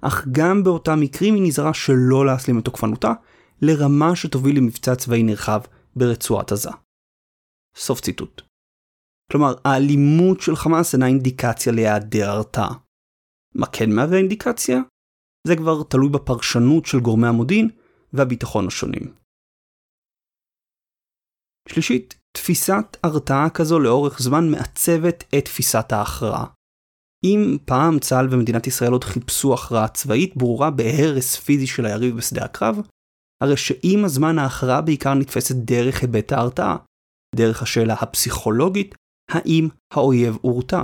אך 0.00 0.26
גם 0.32 0.64
באותם 0.64 1.00
מקרים 1.00 1.34
היא 1.34 1.42
נזהרה 1.42 1.74
שלא 1.74 2.26
להסלים 2.26 2.58
את 2.58 2.64
תוקפנותה, 2.64 3.12
לרמה 3.62 4.16
שתוביל 4.16 4.56
למבצע 4.56 4.94
צבאי 4.94 5.22
נרחב 5.22 5.60
ברצועת 5.96 6.52
עזה. 6.52 6.70
סוף 7.76 8.00
ציטוט. 8.00 8.51
כלומר, 9.32 9.54
האלימות 9.64 10.40
של 10.40 10.56
חמאס 10.56 10.94
אינה 10.94 11.06
אינדיקציה 11.06 11.72
להיעדר 11.72 12.30
הרתעה. 12.30 12.74
מה 13.54 13.66
כן 13.66 13.90
מהווה 13.90 14.18
אינדיקציה? 14.18 14.78
זה 15.46 15.56
כבר 15.56 15.82
תלוי 15.82 16.08
בפרשנות 16.08 16.86
של 16.86 17.00
גורמי 17.00 17.26
המודיעין 17.26 17.70
והביטחון 18.12 18.66
השונים. 18.66 19.14
שלישית, 21.68 22.14
תפיסת 22.36 22.96
הרתעה 23.02 23.50
כזו 23.50 23.80
לאורך 23.80 24.22
זמן 24.22 24.50
מעצבת 24.50 25.24
את 25.38 25.44
תפיסת 25.44 25.92
ההכרעה. 25.92 26.46
אם 27.24 27.58
פעם 27.64 27.98
צה"ל 27.98 28.28
ומדינת 28.30 28.66
ישראל 28.66 28.92
עוד 28.92 29.04
חיפשו 29.04 29.54
הכרעה 29.54 29.88
צבאית 29.88 30.36
ברורה 30.36 30.70
בהרס 30.70 31.36
פיזי 31.36 31.66
של 31.66 31.86
היריב 31.86 32.16
בשדה 32.16 32.44
הקרב, 32.44 32.76
הרי 33.42 33.56
שעם 33.56 34.04
הזמן 34.04 34.38
ההכרעה 34.38 34.80
בעיקר 34.80 35.14
נתפסת 35.14 35.54
דרך 35.54 36.02
היבט 36.02 36.32
ההרתעה, 36.32 36.76
דרך 37.36 37.62
השאלה 37.62 37.94
הפסיכולוגית, 37.94 38.94
האם 39.28 39.68
האויב 39.92 40.36
הורתע. 40.40 40.82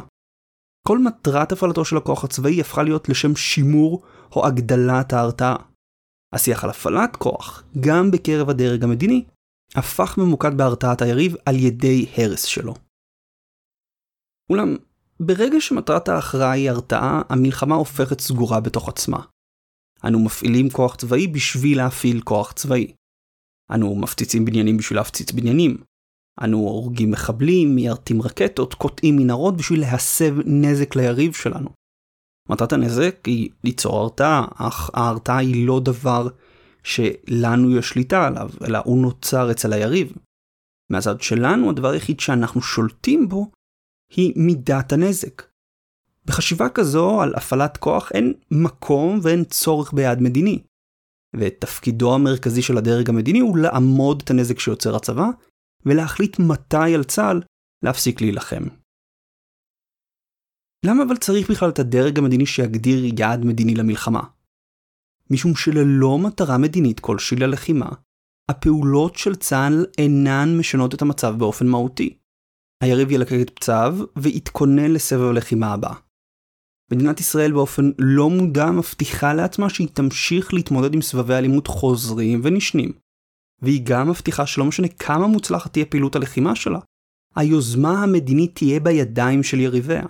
כל 0.87 0.99
מטרת 0.99 1.52
הפעלתו 1.52 1.85
של 1.85 1.97
הכוח 1.97 2.25
הצבאי 2.25 2.61
הפכה 2.61 2.83
להיות 2.83 3.09
לשם 3.09 3.37
שימור 3.37 4.02
או 4.37 4.47
הגדלת 4.47 5.12
ההרתעה. 5.12 5.57
השיח 6.35 6.64
על 6.64 6.71
הפעלת 6.71 7.16
כוח, 7.16 7.64
גם 7.80 8.11
בקרב 8.11 8.50
הדרג 8.50 8.85
המדיני, 8.85 9.25
הפך 9.75 10.18
ממוקד 10.18 10.57
בהרתעת 10.57 11.02
היריב 11.02 11.35
על 11.47 11.54
ידי 11.57 12.07
הרס 12.16 12.42
שלו. 12.42 12.75
אולם, 14.50 14.76
ברגע 15.21 15.61
שמטרת 15.61 16.09
ההכרעה 16.09 16.52
היא 16.52 16.71
הרתעה, 16.71 17.23
המלחמה 17.28 17.75
הופכת 17.75 18.21
סגורה 18.21 18.61
בתוך 18.61 18.88
עצמה. 18.88 19.21
אנו 20.04 20.18
מפעילים 20.18 20.71
כוח 20.71 20.97
צבאי 20.97 21.26
בשביל 21.26 21.78
להפעיל 21.78 22.21
כוח 22.21 22.52
צבאי. 22.52 22.92
אנו 23.75 23.95
מפציצים 23.95 24.45
בניינים 24.45 24.76
בשביל 24.76 24.99
להפציץ 24.99 25.33
בניינים. 25.33 25.76
אנו 26.42 26.59
הורגים 26.59 27.11
מחבלים, 27.11 27.75
מיירטים 27.75 28.23
רקטות, 28.23 28.75
קוטעים 28.75 29.16
מנהרות 29.16 29.57
בשביל 29.57 29.80
להסב 29.80 30.35
נזק 30.45 30.97
ליריב 30.97 31.33
שלנו. 31.33 31.71
מטרת 32.49 32.73
הנזק 32.73 33.16
היא 33.25 33.50
ליצור 33.64 33.97
הרתעה, 33.97 34.47
אך 34.54 34.90
ההרתעה 34.95 35.38
היא 35.38 35.66
לא 35.66 35.80
דבר 35.80 36.28
שלנו 36.83 37.76
יש 37.76 37.88
שליטה 37.88 38.26
עליו, 38.26 38.50
אלא 38.64 38.78
הוא 38.85 39.02
נוצר 39.02 39.50
אצל 39.50 39.73
היריב. 39.73 40.12
מהצד 40.90 41.21
שלנו 41.21 41.71
הדבר 41.71 41.88
היחיד 41.88 42.21
שאנחנו 42.21 42.62
שולטים 42.62 43.28
בו 43.28 43.50
היא 44.16 44.33
מידת 44.37 44.92
הנזק. 44.92 45.42
בחשיבה 46.26 46.68
כזו 46.68 47.23
על 47.23 47.35
הפעלת 47.35 47.76
כוח 47.76 48.12
אין 48.12 48.35
מקום 48.50 49.21
ואין 49.23 49.45
צורך 49.45 49.92
ביעד 49.95 50.21
מדיני. 50.21 50.62
ותפקידו 51.37 52.14
המרכזי 52.14 52.62
של 52.62 52.78
הדרג 52.78 53.09
המדיני 53.09 53.40
הוא 53.40 53.59
לעמוד 53.59 54.23
את 54.25 54.30
הנזק 54.30 54.59
שיוצר 54.59 54.97
הצבא, 54.97 55.28
ולהחליט 55.87 56.38
מתי 56.38 56.94
על 56.94 57.04
צה"ל 57.04 57.42
להפסיק 57.85 58.20
להילחם. 58.20 58.64
למה 60.87 61.02
אבל 61.02 61.16
צריך 61.16 61.50
בכלל 61.50 61.68
את 61.70 61.78
הדרג 61.78 62.18
המדיני 62.18 62.47
שיגדיר 62.47 63.04
יעד 63.18 63.44
מדיני 63.44 63.75
למלחמה? 63.75 64.23
משום 65.30 65.56
שללא 65.56 66.18
מטרה 66.18 66.58
מדינית 66.58 67.00
כלשהי 67.00 67.37
ללחימה, 67.37 67.88
הפעולות 68.50 69.16
של 69.16 69.37
צה"ל 69.37 69.87
אינן 69.99 70.58
משנות 70.58 70.94
את 70.94 71.02
המצב 71.02 71.35
באופן 71.38 71.66
מהותי. 71.66 72.18
היריב 72.82 73.11
ילקק 73.11 73.37
את 73.42 73.50
פצעיו 73.50 73.94
ויתכונן 74.16 74.90
לסבב 74.90 75.28
הלחימה 75.28 75.73
הבא. 75.73 75.94
מדינת 76.92 77.20
ישראל 77.20 77.52
באופן 77.52 77.82
לא 77.99 78.30
מודע 78.30 78.70
מבטיחה 78.70 79.35
לעצמה 79.35 79.70
שהיא 79.70 79.88
תמשיך 79.88 80.54
להתמודד 80.54 80.94
עם 80.94 81.02
סבבי 81.02 81.35
אלימות 81.35 81.66
חוזרים 81.66 82.40
ונשנים. 82.44 82.92
והיא 83.62 83.80
גם 83.84 84.08
מבטיחה 84.08 84.46
שלא 84.46 84.64
משנה 84.64 84.88
כמה 84.88 85.26
מוצלחת 85.26 85.72
תהיה 85.72 85.84
פעילות 85.84 86.16
הלחימה 86.16 86.56
שלה, 86.56 86.78
היוזמה 87.36 88.02
המדינית 88.02 88.54
תהיה 88.54 88.80
בידיים 88.80 89.42
של 89.42 89.60
יריביה. 89.60 90.04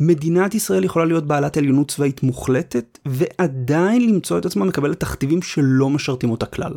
מדינת 0.00 0.54
ישראל 0.54 0.84
יכולה 0.84 1.04
להיות 1.04 1.26
בעלת 1.26 1.56
עליונות 1.56 1.90
צבאית 1.90 2.22
מוחלטת, 2.22 2.98
ועדיין 3.08 4.10
למצוא 4.10 4.38
את 4.38 4.46
עצמה 4.46 4.64
מקבלת 4.64 5.00
תכתיבים 5.00 5.42
שלא 5.42 5.90
משרתים 5.90 6.30
אותה 6.30 6.46
כלל. 6.46 6.74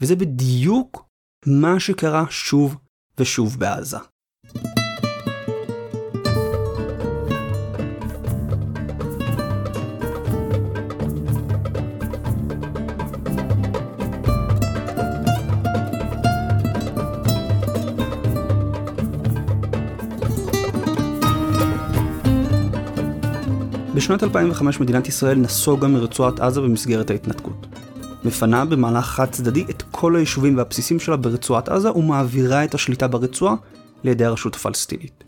וזה 0.00 0.16
בדיוק 0.16 1.08
מה 1.46 1.80
שקרה 1.80 2.24
שוב 2.30 2.76
ושוב 3.18 3.56
בעזה. 3.58 3.98
בשנת 24.04 24.22
2005 24.22 24.80
מדינת 24.80 25.08
ישראל 25.08 25.38
נסוגה 25.38 25.88
מרצועת 25.88 26.40
עזה 26.40 26.60
במסגרת 26.60 27.10
ההתנתקות. 27.10 27.66
מפנה 28.24 28.64
במהלך 28.64 29.04
חד 29.04 29.30
צדדי 29.30 29.64
את 29.70 29.82
כל 29.90 30.16
היישובים 30.16 30.56
והבסיסים 30.56 31.00
שלה 31.00 31.16
ברצועת 31.16 31.68
עזה 31.68 31.92
ומעבירה 31.92 32.64
את 32.64 32.74
השליטה 32.74 33.08
ברצועה 33.08 33.54
לידי 34.04 34.24
הרשות 34.24 34.54
הפלסטינית. 34.54 35.24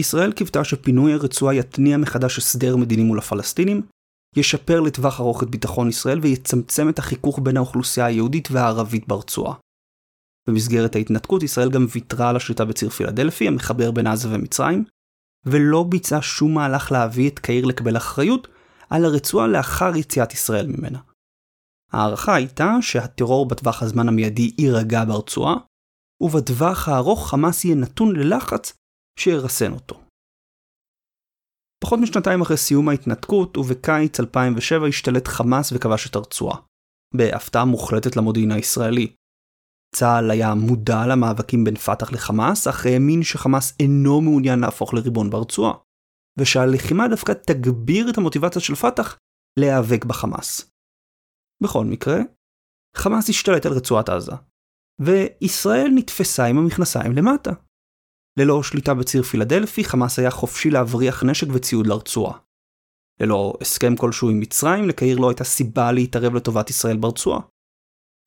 ישראל 0.00 0.32
קיוותה 0.32 0.64
שפינוי 0.64 1.12
הרצועה 1.12 1.54
יתניע 1.54 1.96
מחדש 1.96 2.38
הסדר 2.38 2.76
מדיני 2.76 3.02
מול 3.02 3.18
הפלסטינים, 3.18 3.82
ישפר 4.36 4.80
לטווח 4.80 5.20
ארוך 5.20 5.42
את 5.42 5.50
ביטחון 5.50 5.88
ישראל 5.88 6.20
ויצמצם 6.22 6.88
את 6.88 6.98
החיכוך 6.98 7.40
בין 7.42 7.56
האוכלוסייה 7.56 8.06
היהודית 8.06 8.48
והערבית 8.50 9.08
ברצועה. 9.08 9.54
במסגרת 10.48 10.96
ההתנתקות 10.96 11.42
ישראל 11.42 11.70
גם 11.70 11.86
ויתרה 11.94 12.28
על 12.28 12.36
השליטה 12.36 12.64
בציר 12.64 12.90
פילדלפי 12.90 13.48
המחבר 13.48 13.90
בין 13.90 14.06
עזה 14.06 14.28
ומצרים, 14.30 14.84
ולא 15.50 15.84
ביצעה 15.88 16.22
שום 16.22 16.54
מהלך 16.54 16.92
להביא 16.92 17.30
את 17.30 17.38
קהיר 17.38 17.64
לקבל 17.64 17.96
אחריות 17.96 18.48
על 18.90 19.04
הרצועה 19.04 19.46
לאחר 19.46 19.96
יציאת 19.96 20.32
ישראל 20.32 20.66
ממנה. 20.66 20.98
ההערכה 21.92 22.34
הייתה 22.34 22.76
שהטרור 22.80 23.48
בטווח 23.48 23.82
הזמן 23.82 24.08
המיידי 24.08 24.50
יירגע 24.58 25.04
ברצועה, 25.04 25.54
ובטווח 26.20 26.88
הארוך 26.88 27.30
חמאס 27.30 27.64
יהיה 27.64 27.76
נתון 27.76 28.16
ללחץ 28.16 28.72
שירסן 29.18 29.72
אותו. 29.72 30.00
פחות 31.84 31.98
משנתיים 31.98 32.40
אחרי 32.40 32.56
סיום 32.56 32.88
ההתנתקות, 32.88 33.56
ובקיץ 33.56 34.20
2007 34.20 34.86
השתלט 34.86 35.28
חמאס 35.28 35.72
וכבש 35.72 36.06
את 36.10 36.16
הרצועה. 36.16 36.56
בהפתעה 37.14 37.64
מוחלטת 37.64 38.16
למודיעין 38.16 38.52
הישראלי. 38.52 39.12
צה"ל 39.94 40.30
היה 40.30 40.54
מודע 40.54 41.06
למאבקים 41.06 41.64
בין 41.64 41.76
פת"ח 41.76 42.12
לחמאס, 42.12 42.68
אך 42.68 42.86
האמין 42.86 43.22
שחמאס 43.22 43.76
אינו 43.80 44.20
מעוניין 44.20 44.58
להפוך 44.58 44.94
לריבון 44.94 45.30
ברצועה, 45.30 45.72
ושהלחימה 46.38 47.08
דווקא 47.08 47.32
תגביר 47.32 48.10
את 48.10 48.18
המוטיבציה 48.18 48.62
של 48.62 48.74
פת"ח 48.74 49.16
להיאבק 49.58 50.04
בחמאס. 50.04 50.70
בכל 51.62 51.84
מקרה, 51.84 52.18
חמאס 52.96 53.28
השתלט 53.28 53.66
על 53.66 53.72
רצועת 53.72 54.08
עזה, 54.08 54.32
וישראל 55.00 55.90
נתפסה 55.94 56.44
עם 56.44 56.58
המכנסיים 56.58 57.12
למטה. 57.12 57.52
ללא 58.38 58.62
שליטה 58.62 58.94
בציר 58.94 59.22
פילדלפי, 59.22 59.84
חמאס 59.84 60.18
היה 60.18 60.30
חופשי 60.30 60.70
להבריח 60.70 61.24
נשק 61.24 61.46
וציוד 61.54 61.86
לרצועה. 61.86 62.38
ללא 63.20 63.52
הסכם 63.60 63.96
כלשהו 63.96 64.30
עם 64.30 64.40
מצרים, 64.40 64.88
לקהיר 64.88 65.18
לא 65.18 65.28
הייתה 65.28 65.44
סיבה 65.44 65.92
להתערב 65.92 66.34
לטובת 66.34 66.70
ישראל 66.70 66.96
ברצועה. 66.96 67.40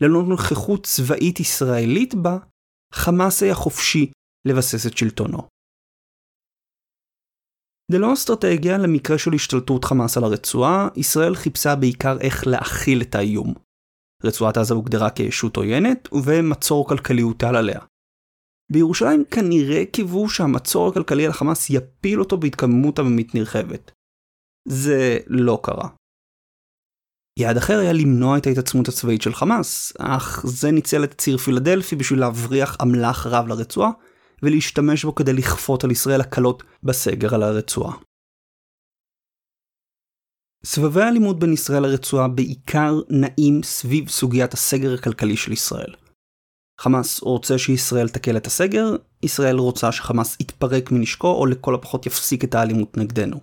ללא 0.01 0.23
נוכחות 0.23 0.85
צבאית 0.85 1.39
ישראלית 1.39 2.15
בה, 2.15 2.37
חמאס 2.93 3.43
היה 3.43 3.55
חופשי 3.55 4.11
לבסס 4.47 4.87
את 4.87 4.97
שלטונו. 4.97 5.47
ללא 7.91 8.13
אסטרטגיה 8.13 8.77
למקרה 8.77 9.17
של 9.17 9.33
השתלטות 9.33 9.85
חמאס 9.85 10.17
על 10.17 10.23
הרצועה, 10.23 10.87
ישראל 10.95 11.35
חיפשה 11.35 11.75
בעיקר 11.75 12.19
איך 12.21 12.47
להכיל 12.47 13.01
את 13.01 13.15
האיום. 13.15 13.53
רצועת 14.23 14.57
עזה 14.57 14.73
הוגדרה 14.73 15.09
כישות 15.09 15.57
עוינת, 15.57 16.07
ומצור 16.25 16.87
כלכלי 16.89 17.21
הוטל 17.21 17.55
עליה. 17.55 17.79
בירושלים 18.71 19.23
כנראה 19.31 19.85
קיוו 19.85 20.29
שהמצור 20.29 20.89
הכלכלי 20.89 21.25
על 21.25 21.31
חמאס 21.31 21.69
יפיל 21.69 22.19
אותו 22.19 22.37
בהתקדמות 22.37 22.99
עממית 22.99 23.35
נרחבת. 23.35 23.91
זה 24.67 25.17
לא 25.27 25.59
קרה. 25.63 25.89
יעד 27.41 27.57
אחר 27.57 27.79
היה 27.79 27.93
למנוע 27.93 28.37
את 28.37 28.47
ההתעצמות 28.47 28.87
הצבאית 28.87 29.21
של 29.21 29.33
חמאס, 29.33 29.93
אך 29.99 30.45
זה 30.47 30.71
ניצל 30.71 31.03
את 31.03 31.13
ציר 31.17 31.37
פילדלפי 31.37 31.95
בשביל 31.95 32.19
להבריח 32.19 32.77
אמל"ח 32.81 33.27
רב 33.27 33.47
לרצועה, 33.47 33.91
ולהשתמש 34.43 35.05
בו 35.05 35.15
כדי 35.15 35.33
לכפות 35.33 35.83
על 35.83 35.91
ישראל 35.91 36.21
הקלות 36.21 36.63
בסגר 36.83 37.35
על 37.35 37.43
הרצועה. 37.43 37.93
סבבי 40.65 41.01
האלימות 41.01 41.39
בין 41.39 41.53
ישראל 41.53 41.83
לרצועה 41.83 42.27
בעיקר 42.27 42.93
נעים 43.09 43.63
סביב 43.63 44.09
סוגיית 44.09 44.53
הסגר 44.53 44.93
הכלכלי 44.93 45.37
של 45.37 45.51
ישראל. 45.51 45.95
חמאס 46.81 47.21
רוצה 47.21 47.57
שישראל 47.57 48.09
תקל 48.09 48.37
את 48.37 48.47
הסגר, 48.47 48.95
ישראל 49.23 49.55
רוצה 49.55 49.91
שחמאס 49.91 50.37
יתפרק 50.39 50.91
מנשקו 50.91 51.27
או 51.27 51.45
לכל 51.45 51.75
הפחות 51.75 52.05
יפסיק 52.05 52.43
את 52.43 52.55
האלימות 52.55 52.97
נגדנו. 52.97 53.39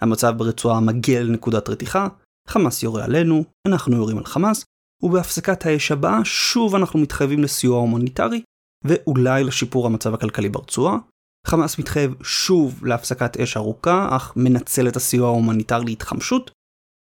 המצב 0.00 0.34
ברצועה 0.36 0.80
מגיע 0.80 1.22
לנקודת 1.22 1.68
רתיחה, 1.68 2.08
חמאס 2.48 2.82
יורה 2.82 3.04
עלינו, 3.04 3.44
אנחנו 3.68 3.96
יורים 3.96 4.18
על 4.18 4.24
חמאס, 4.24 4.64
ובהפסקת 5.02 5.66
האש 5.66 5.92
הבאה 5.92 6.24
שוב 6.24 6.74
אנחנו 6.74 7.00
מתחייבים 7.00 7.40
לסיוע 7.42 7.78
הומניטרי, 7.78 8.42
ואולי 8.84 9.44
לשיפור 9.44 9.86
המצב 9.86 10.14
הכלכלי 10.14 10.48
ברצועה. 10.48 10.98
חמאס 11.46 11.78
מתחייב 11.78 12.14
שוב 12.22 12.86
להפסקת 12.86 13.36
אש 13.36 13.56
ארוכה, 13.56 14.16
אך 14.16 14.32
מנצל 14.36 14.88
את 14.88 14.96
הסיוע 14.96 15.28
ההומניטרי 15.28 15.84
להתחמשות, 15.84 16.50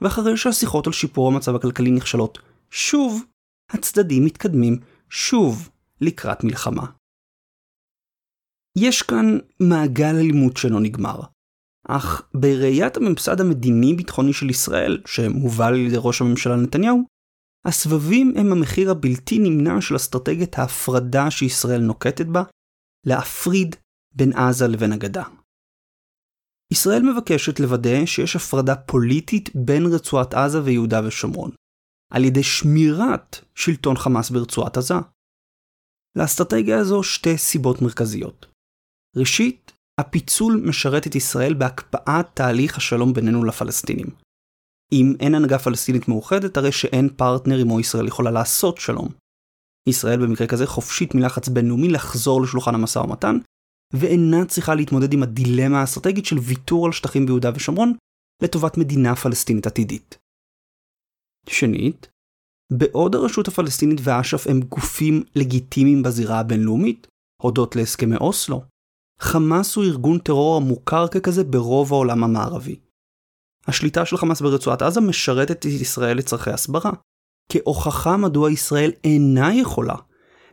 ואחרי 0.00 0.37
שהשיחות 0.37 0.87
על 0.87 0.92
שיפור 0.92 1.28
המצב 1.28 1.54
הכלכלי 1.54 1.90
נכשלות 1.90 2.38
שוב, 2.70 3.25
הצדדים 3.70 4.25
מתקדמים 4.25 4.80
שוב 5.11 5.70
לקראת 6.00 6.44
מלחמה. 6.44 6.87
יש 8.78 9.02
כאן 9.02 9.38
מעגל 9.61 10.14
אלימות 10.16 10.56
שלא 10.56 10.80
נגמר. 10.80 11.20
אך 11.97 12.23
בראיית 12.35 12.97
הממסד 12.97 13.40
המדיני-ביטחוני 13.40 14.32
של 14.32 14.50
ישראל, 14.50 15.02
שמובל 15.06 15.66
על 15.66 15.87
ידי 15.87 15.97
ראש 15.99 16.20
הממשלה 16.20 16.56
נתניהו, 16.56 17.04
הסבבים 17.66 18.32
הם 18.37 18.52
המחיר 18.52 18.90
הבלתי 18.90 19.38
נמנע 19.38 19.80
של 19.80 19.97
אסטרטגיית 19.97 20.59
ההפרדה 20.59 21.30
שישראל 21.30 21.80
נוקטת 21.80 22.26
בה, 22.26 22.42
להפריד 23.06 23.76
בין 24.14 24.32
עזה 24.32 24.68
לבין 24.68 24.92
הגדה. 24.92 25.25
ישראל 26.73 27.02
מבקשת 27.02 27.61
לוודא 27.61 28.06
שיש 28.06 28.37
הפרדה 28.37 28.76
פוליטית 28.76 29.49
בין 29.56 29.82
רצועת 29.94 30.35
עזה 30.35 30.62
ויהודה 30.64 31.00
ושומרון, 31.06 31.50
על 32.12 32.25
ידי 32.25 32.42
שמירת 32.42 33.37
שלטון 33.54 33.97
חמאס 33.97 34.30
ברצועת 34.30 34.76
עזה. 34.76 34.94
לאסטרטגיה 36.16 36.78
הזו 36.78 37.02
שתי 37.02 37.38
סיבות 37.38 37.82
מרכזיות. 37.82 38.47
ראשית, 39.16 39.73
הפיצול 40.00 40.62
משרת 40.66 41.07
את 41.07 41.14
ישראל 41.14 41.54
בהקפאת 41.54 42.26
תהליך 42.35 42.76
השלום 42.76 43.12
בינינו 43.12 43.45
לפלסטינים. 43.45 44.07
אם 44.92 45.14
אין 45.21 45.35
הנהגה 45.35 45.59
פלסטינית 45.59 46.09
מאוחדת, 46.09 46.57
הרי 46.57 46.73
שאין 46.73 47.09
פרטנר 47.16 47.59
עמו 47.59 47.80
ישראל 47.80 48.07
יכולה 48.07 48.30
לעשות 48.30 48.78
שלום. 48.78 49.09
ישראל 49.88 50.26
במקרה 50.26 50.47
כזה 50.47 50.66
חופשית 50.66 51.14
מלחץ 51.14 51.49
בינלאומי 51.49 51.88
לחזור 51.88 52.42
לשולחן 52.42 52.75
המשא 52.75 52.99
ומתן, 52.99 53.37
ואינה 53.92 54.45
צריכה 54.45 54.75
להתמודד 54.75 55.12
עם 55.12 55.23
הדילמה 55.23 55.80
האסטרטגית 55.80 56.26
של 56.26 56.38
ויתור 56.38 56.87
על 56.87 56.92
שטחים 56.92 57.26
ביהודה 57.26 57.50
ושומרון 57.54 57.92
לטובת 58.42 58.78
מדינה 58.78 59.16
פלסטינית 59.16 59.66
עתידית. 59.66 60.19
שנית, 61.49 62.09
בעוד 62.73 63.14
הרשות 63.14 63.49
הפלסטינית 63.49 63.99
ואש"ף 64.02 64.47
הם 64.47 64.61
גופים 64.61 65.23
לגיטימיים 65.37 66.02
בזירה 66.02 66.40
הבינלאומית, 66.40 67.07
הודות 67.42 67.76
להסכמי 67.76 68.16
אוסלו, 68.16 68.62
חמאס 69.20 69.76
הוא 69.76 69.84
ארגון 69.84 70.18
טרור 70.18 70.56
המוכר 70.56 71.08
ככזה 71.08 71.44
ברוב 71.44 71.92
העולם 71.92 72.24
המערבי. 72.24 72.80
השליטה 73.66 74.06
של 74.06 74.16
חמאס 74.16 74.40
ברצועת 74.40 74.82
עזה 74.82 75.00
משרתת 75.00 75.50
את 75.50 75.64
ישראל 75.64 76.16
לצורכי 76.16 76.50
הסברה, 76.50 76.90
כהוכחה 77.52 78.16
מדוע 78.16 78.50
ישראל 78.50 78.92
אינה 79.04 79.54
יכולה 79.54 79.94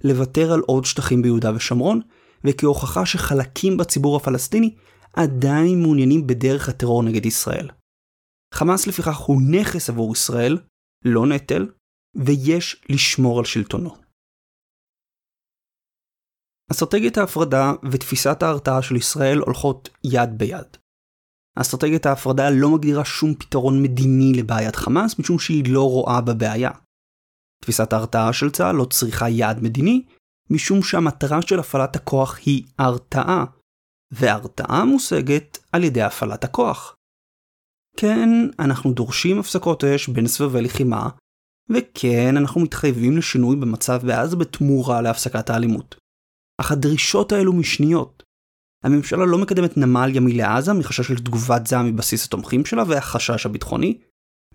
לוותר 0.03 0.53
על 0.53 0.59
עוד 0.59 0.85
שטחים 0.85 1.21
ביהודה 1.21 1.55
ושומרון, 1.55 2.01
וכהוכחה 2.43 3.05
שחלקים 3.05 3.77
בציבור 3.77 4.15
הפלסטיני 4.15 4.75
עדיין 5.13 5.81
מעוניינים 5.81 6.27
בדרך 6.27 6.69
הטרור 6.69 7.03
נגד 7.03 7.25
ישראל. 7.25 7.69
חמאס 8.53 8.87
לפיכך 8.87 9.17
הוא 9.17 9.41
נכס 9.41 9.89
עבור 9.89 10.13
ישראל, 10.13 10.57
לא 11.05 11.27
נטל, 11.27 11.67
ויש 12.15 12.83
לשמור 12.89 13.39
על 13.39 13.45
שלטונו. 13.45 14.06
אסטרטגיית 16.71 17.17
ההפרדה 17.17 17.73
ותפיסת 17.91 18.43
ההרתעה 18.43 18.81
של 18.81 18.95
ישראל 18.95 19.37
הולכות 19.37 19.89
יד 20.03 20.37
ביד. 20.37 20.77
אסטרטגיית 21.55 22.05
ההפרדה 22.05 22.49
לא 22.49 22.69
מגדירה 22.69 23.05
שום 23.05 23.35
פתרון 23.35 23.83
מדיני 23.83 24.33
לבעיית 24.33 24.75
חמאס, 24.75 25.19
משום 25.19 25.39
שהיא 25.39 25.73
לא 25.73 25.89
רואה 25.89 26.21
בבעיה. 26.21 26.71
תפיסת 27.61 27.93
ההרתעה 27.93 28.33
של 28.33 28.51
צה"ל 28.51 28.75
לא 28.75 28.85
צריכה 28.85 29.29
יעד 29.29 29.63
מדיני, 29.63 30.05
משום 30.49 30.83
שהמטרה 30.83 31.41
של 31.41 31.59
הפעלת 31.59 31.95
הכוח 31.95 32.39
היא 32.45 32.63
הרתעה, 32.77 33.45
והרתעה 34.11 34.85
מושגת 34.85 35.57
על 35.71 35.83
ידי 35.83 36.01
הפעלת 36.01 36.43
הכוח. 36.43 36.95
כן, 37.97 38.29
אנחנו 38.59 38.93
דורשים 38.93 39.39
הפסקות 39.39 39.83
אש 39.83 40.09
בין 40.09 40.27
סבבי 40.27 40.61
לחימה, 40.61 41.09
וכן, 41.69 42.37
אנחנו 42.37 42.61
מתחייבים 42.61 43.17
לשינוי 43.17 43.55
במצב 43.55 43.99
בעזה 44.07 44.35
בתמורה 44.35 45.01
להפסקת 45.01 45.49
האלימות. 45.49 45.95
אך 46.61 46.71
הדרישות 46.71 47.31
האלו 47.31 47.53
משניות. 47.53 48.23
הממשלה 48.83 49.25
לא 49.25 49.37
מקדמת 49.37 49.77
נמל 49.77 50.15
ימי 50.15 50.33
לעזה 50.33 50.73
מחשש 50.73 51.07
של 51.07 51.17
תגובת 51.17 51.67
זעם 51.67 51.85
מבסיס 51.85 52.25
התומכים 52.25 52.65
שלה 52.65 52.83
והחשש 52.87 53.45
הביטחוני, 53.45 54.01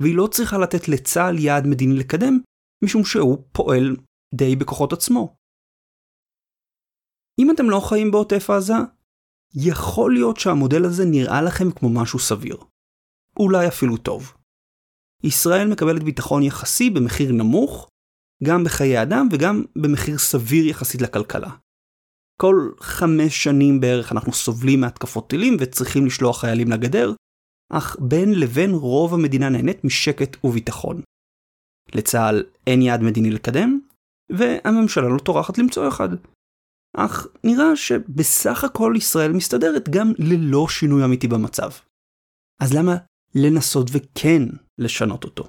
והיא 0.01 0.17
לא 0.17 0.27
צריכה 0.27 0.59
לתת 0.59 0.89
לצה"ל 0.89 1.39
יעד 1.39 1.67
מדיני 1.67 1.95
לקדם, 1.97 2.39
משום 2.85 3.05
שהוא 3.05 3.45
פועל 3.53 3.97
די 4.35 4.57
בכוחות 4.57 4.93
עצמו. 4.93 5.37
אם 7.41 7.51
אתם 7.51 7.71
לא 7.71 7.81
חיים 7.89 8.11
בעוטף 8.11 8.51
עזה, 8.51 8.75
יכול 9.55 10.15
להיות 10.15 10.37
שהמודל 10.37 10.85
הזה 10.85 11.05
נראה 11.05 11.43
לכם 11.43 11.71
כמו 11.71 11.89
משהו 12.01 12.19
סביר. 12.19 12.57
אולי 13.37 13.69
אפילו 13.69 13.97
טוב. 13.97 14.35
ישראל 15.25 15.69
מקבלת 15.73 16.03
ביטחון 16.03 16.43
יחסי 16.43 16.91
במחיר 16.91 17.33
נמוך, 17.33 17.89
גם 18.45 18.65
בחיי 18.65 19.03
אדם 19.03 19.29
וגם 19.33 19.65
במחיר 19.83 20.19
סביר 20.19 20.67
יחסית 20.67 21.03
לכלכלה. 21.03 21.51
כל 22.43 22.71
חמש 22.81 23.45
שנים 23.45 23.81
בערך 23.81 24.13
אנחנו 24.13 24.33
סובלים 24.33 24.81
מהתקפות 24.81 25.31
טילים 25.31 25.57
וצריכים 25.61 26.07
לשלוח 26.07 26.41
חיילים 26.41 26.71
לגדר, 26.71 27.13
אך 27.73 27.97
בין 28.01 28.41
לבין 28.41 28.71
רוב 28.71 29.15
המדינה 29.15 29.49
נהנית 29.49 29.85
משקט 29.85 30.45
וביטחון. 30.45 31.03
לצה"ל 31.95 32.43
אין 32.67 32.83
יעד 32.83 33.01
מדיני 33.01 33.31
לקדם, 33.31 33.81
והממשלה 34.33 35.09
לא 35.09 35.19
טורחת 35.19 35.59
למצוא 35.59 35.89
אחד. 35.89 36.09
אך 36.97 37.27
נראה 37.45 37.77
שבסך 37.77 38.65
הכל 38.65 38.95
ישראל 38.97 39.33
מסתדרת 39.33 39.89
גם 39.89 40.13
ללא 40.19 40.67
שינוי 40.69 41.05
אמיתי 41.05 41.29
במצב. 41.29 41.71
אז 42.63 42.73
למה 42.79 42.93
לנסות 43.35 43.87
וכן 43.93 44.43
לשנות 44.79 45.25
אותו? 45.25 45.45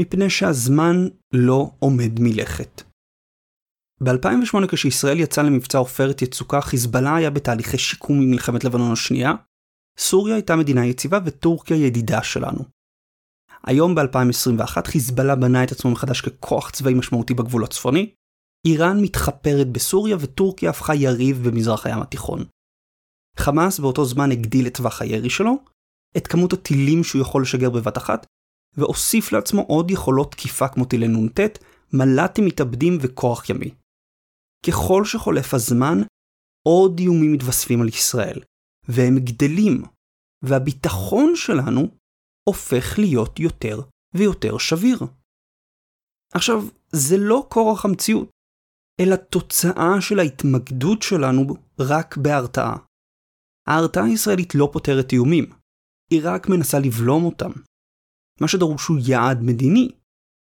מפני 0.00 0.30
שהזמן 0.30 0.96
לא 1.32 1.70
עומד 1.78 2.12
מלכת. 2.20 2.91
ב-2008 4.02 4.66
כשישראל 4.68 5.20
יצא 5.20 5.42
למבצע 5.42 5.78
עופרת 5.78 6.22
יצוקה, 6.22 6.60
חיזבאללה 6.60 7.16
היה 7.16 7.30
בתהליכי 7.30 7.78
שיקום 7.78 8.20
ממלחמת 8.20 8.64
לבנון 8.64 8.92
השנייה, 8.92 9.32
סוריה 9.98 10.34
הייתה 10.34 10.56
מדינה 10.56 10.86
יציבה 10.86 11.18
וטורקיה 11.24 11.76
ידידה 11.76 12.22
שלנו. 12.22 12.64
היום 13.64 13.94
ב-2021 13.94 14.86
חיזבאללה 14.86 15.36
בנה 15.36 15.64
את 15.64 15.72
עצמו 15.72 15.90
מחדש 15.90 16.20
ככוח 16.20 16.70
צבאי 16.70 16.94
משמעותי 16.94 17.34
בגבול 17.34 17.64
הצפוני, 17.64 18.10
איראן 18.66 19.02
מתחפרת 19.02 19.68
בסוריה 19.72 20.16
וטורקיה 20.20 20.70
הפכה 20.70 20.94
יריב 20.94 21.48
במזרח 21.48 21.86
הים 21.86 22.02
התיכון. 22.02 22.44
חמאס 23.36 23.78
באותו 23.78 24.04
זמן 24.04 24.32
הגדיל 24.32 24.66
את 24.66 24.76
טווח 24.76 25.02
הירי 25.02 25.30
שלו, 25.30 25.58
את 26.16 26.26
כמות 26.26 26.52
הטילים 26.52 27.04
שהוא 27.04 27.22
יכול 27.22 27.42
לשגר 27.42 27.70
בבת 27.70 27.98
אחת, 27.98 28.26
והוסיף 28.76 29.32
לעצמו 29.32 29.62
עוד 29.62 29.90
יכולות 29.90 30.32
תקיפה 30.32 30.68
כמו 30.68 30.84
טילי 30.84 31.08
נ"ט, 31.08 31.40
מל"טים 31.92 32.46
מתאבדים 32.46 32.98
וכוח 33.00 33.50
ימי. 33.50 33.70
ככל 34.66 35.04
שחולף 35.04 35.54
הזמן, 35.54 35.98
עוד 36.68 36.98
איומים 36.98 37.32
מתווספים 37.32 37.82
על 37.82 37.88
ישראל, 37.88 38.40
והם 38.88 39.14
גדלים, 39.18 39.82
והביטחון 40.44 41.32
שלנו 41.36 41.80
הופך 42.48 42.98
להיות 42.98 43.40
יותר 43.40 43.80
ויותר 44.14 44.58
שביר. 44.58 44.98
עכשיו, 46.34 46.58
זה 46.92 47.16
לא 47.18 47.46
כורח 47.48 47.84
המציאות, 47.84 48.30
אלא 49.00 49.16
תוצאה 49.16 50.00
של 50.00 50.18
ההתמקדות 50.18 51.02
שלנו 51.02 51.42
רק 51.78 52.16
בהרתעה. 52.16 52.76
ההרתעה 53.68 54.04
הישראלית 54.04 54.54
לא 54.54 54.70
פותרת 54.72 55.12
איומים, 55.12 55.44
היא 56.10 56.20
רק 56.24 56.48
מנסה 56.48 56.78
לבלום 56.78 57.24
אותם. 57.24 57.50
מה 58.40 58.48
שדרוש 58.48 58.86
הוא 58.86 58.98
יעד 59.08 59.38
מדיני, 59.42 59.88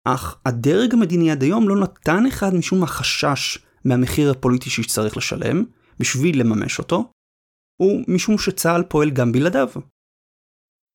אך 0.07 0.41
הדרג 0.47 0.95
המדיני 0.95 1.31
עד 1.31 1.43
היום 1.43 1.69
לא 1.69 1.77
נתן 1.83 2.27
אחד 2.29 2.51
משום 2.59 2.83
החשש 2.83 3.59
מהמחיר 3.85 4.31
הפוליטי 4.31 4.71
שיצטרך 4.71 5.17
לשלם 5.17 5.65
בשביל 5.99 6.41
לממש 6.41 6.79
אותו, 6.79 7.13
הוא 7.81 8.05
משום 8.09 8.39
שצה"ל 8.39 8.83
פועל 8.83 9.11
גם 9.11 9.33
בלעדיו. 9.33 9.69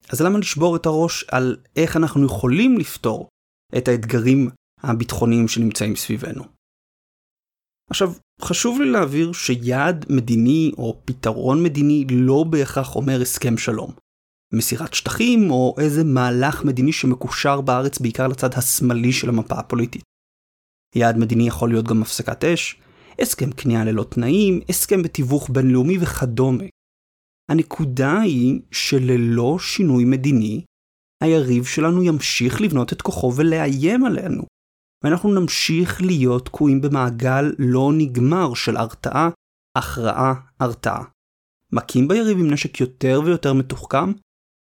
אז 0.10 0.22
למה 0.22 0.40
לשבור 0.40 0.76
את 0.76 0.86
הראש 0.86 1.24
על 1.32 1.58
איך 1.76 1.98
אנחנו 1.98 2.26
יכולים 2.26 2.78
לפתור 2.78 3.30
את 3.78 3.88
האתגרים 3.88 4.50
הביטחוניים 4.84 5.48
שנמצאים 5.48 5.96
סביבנו? 5.96 6.44
עכשיו, 7.90 8.14
חשוב 8.42 8.82
לי 8.82 8.92
להבהיר 8.92 9.34
שיעד 9.34 10.06
מדיני 10.10 10.72
או 10.78 11.02
פתרון 11.06 11.64
מדיני 11.64 12.06
לא 12.12 12.44
בהכרח 12.50 12.96
אומר 12.96 13.22
הסכם 13.22 13.58
שלום. 13.58 13.92
מסירת 14.54 14.94
שטחים 14.94 15.52
או 15.52 15.76
איזה 15.80 16.04
מהלך 16.04 16.66
מדיני 16.66 16.94
שמקושר 16.94 17.62
בארץ 17.62 18.00
בעיקר 18.00 18.28
לצד 18.28 18.50
השמאלי 18.54 19.12
של 19.12 19.30
המפה 19.30 19.60
הפוליטית. 19.60 20.04
יעד 20.96 21.18
מדיני 21.18 21.48
יכול 21.48 21.70
להיות 21.70 21.86
גם 21.88 22.02
הפסקת 22.02 22.44
אש, 22.44 22.82
הסכם 23.20 23.52
כניעה 23.52 23.86
ללא 23.86 24.04
תנאים, 24.04 24.60
הסכם 24.70 25.04
בתיווך 25.04 25.50
בינלאומי 25.50 25.98
וכדומה. 26.02 26.64
הנקודה 27.52 28.20
היא 28.20 28.62
שללא 28.72 29.58
שינוי 29.60 30.06
מדיני, 30.06 30.64
היריב 31.24 31.66
שלנו 31.66 32.04
ימשיך 32.04 32.62
לבנות 32.62 32.94
את 32.94 33.02
כוחו 33.02 33.34
ולאיים 33.36 34.06
עלינו, 34.06 34.44
ואנחנו 35.04 35.40
נמשיך 35.40 36.02
להיות 36.02 36.46
תקועים 36.46 36.82
במעגל 36.82 37.46
לא 37.60 37.92
נגמר 37.98 38.54
של 38.54 38.78
הרתעה, 38.78 39.30
הכרעה, 39.78 40.34
הרתעה. 40.60 41.04
מכים 41.72 42.08
ביריב 42.08 42.38
עם 42.38 42.52
נשק 42.52 42.80
יותר 42.80 43.22
ויותר 43.26 43.54
מתוחכם, 43.54 44.12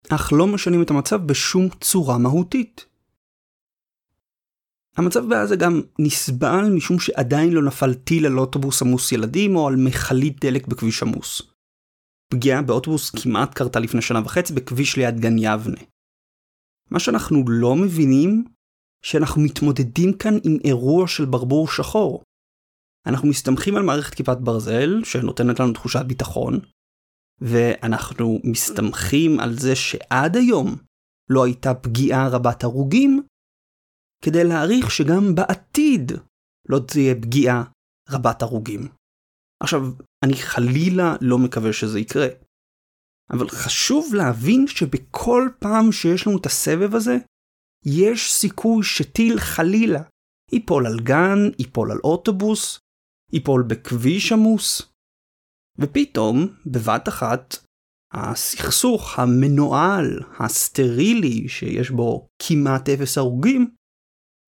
אך 0.08 0.32
לא 0.32 0.46
משנים 0.46 0.82
את 0.82 0.90
המצב 0.90 1.26
בשום 1.26 1.68
צורה 1.80 2.18
מהותית. 2.18 2.86
המצב 4.96 5.28
בעזה 5.28 5.56
גם 5.56 5.80
נסבל 5.98 6.70
משום 6.76 6.98
שעדיין 6.98 7.52
לא 7.52 7.62
נפל 7.62 7.94
טיל 7.94 8.26
על 8.26 8.38
אוטובוס 8.38 8.82
עמוס 8.82 9.12
ילדים 9.12 9.56
או 9.56 9.68
על 9.68 9.76
מכלית 9.76 10.44
דלק 10.44 10.66
בכביש 10.66 11.02
עמוס. 11.02 11.42
פגיעה 12.32 12.62
באוטובוס 12.62 13.10
כמעט 13.10 13.54
קרתה 13.54 13.78
לפני 13.78 14.02
שנה 14.02 14.20
וחצי 14.24 14.52
בכביש 14.54 14.96
ליד 14.96 15.20
גן 15.20 15.38
יבנה. 15.38 15.80
מה 16.90 16.98
שאנחנו 16.98 17.44
לא 17.48 17.76
מבינים, 17.76 18.44
שאנחנו 19.04 19.42
מתמודדים 19.42 20.12
כאן 20.12 20.34
עם 20.44 20.56
אירוע 20.64 21.08
של 21.08 21.24
ברבור 21.24 21.68
שחור. 21.68 22.22
אנחנו 23.06 23.28
מסתמכים 23.28 23.76
על 23.76 23.82
מערכת 23.82 24.14
כיפת 24.14 24.36
ברזל, 24.40 25.04
שנותנת 25.04 25.60
לנו 25.60 25.72
תחושת 25.72 26.04
ביטחון, 26.06 26.60
ואנחנו 27.40 28.40
מסתמכים 28.44 29.40
על 29.40 29.58
זה 29.58 29.76
שעד 29.76 30.36
היום 30.36 30.76
לא 31.30 31.44
הייתה 31.44 31.74
פגיעה 31.74 32.28
רבת 32.28 32.64
הרוגים, 32.64 33.22
כדי 34.24 34.44
להעריך 34.44 34.90
שגם 34.90 35.34
בעתיד 35.34 36.12
לא 36.68 36.78
תהיה 36.88 37.14
פגיעה 37.14 37.64
רבת 38.10 38.42
הרוגים. 38.42 38.88
עכשיו, 39.62 39.80
אני 40.24 40.34
חלילה 40.34 41.16
לא 41.20 41.38
מקווה 41.38 41.72
שזה 41.72 42.00
יקרה, 42.00 42.26
אבל 43.30 43.48
חשוב 43.48 44.14
להבין 44.14 44.66
שבכל 44.66 45.48
פעם 45.60 45.92
שיש 45.92 46.26
לנו 46.26 46.38
את 46.38 46.46
הסבב 46.46 46.94
הזה, 46.94 47.16
יש 47.86 48.32
סיכוי 48.32 48.84
שטיל 48.84 49.38
חלילה 49.38 50.02
ייפול 50.52 50.86
על 50.86 51.00
גן, 51.00 51.38
ייפול 51.58 51.92
על 51.92 51.98
אוטובוס, 52.04 52.78
ייפול 53.32 53.62
בכביש 53.68 54.32
עמוס, 54.32 54.92
ופתאום, 55.78 56.46
בבת 56.66 57.08
אחת, 57.08 57.54
הסכסוך 58.12 59.18
המנוהל, 59.18 60.20
הסטרילי, 60.38 61.48
שיש 61.48 61.90
בו 61.90 62.28
כמעט 62.42 62.88
אפס 62.88 63.18
הרוגים, 63.18 63.74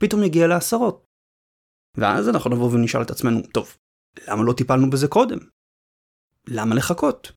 פתאום 0.02 0.22
יגיע 0.22 0.46
לעשרות. 0.46 1.04
ואז 1.96 2.28
אנחנו 2.28 2.50
נבוא 2.50 2.72
ונשאל 2.72 3.02
את 3.02 3.10
עצמנו, 3.10 3.40
טוב, 3.52 3.76
למה 4.28 4.42
לא 4.42 4.52
טיפלנו 4.52 4.90
בזה 4.90 5.08
קודם? 5.08 5.38
למה 6.48 6.74
לחכות? 6.74 7.32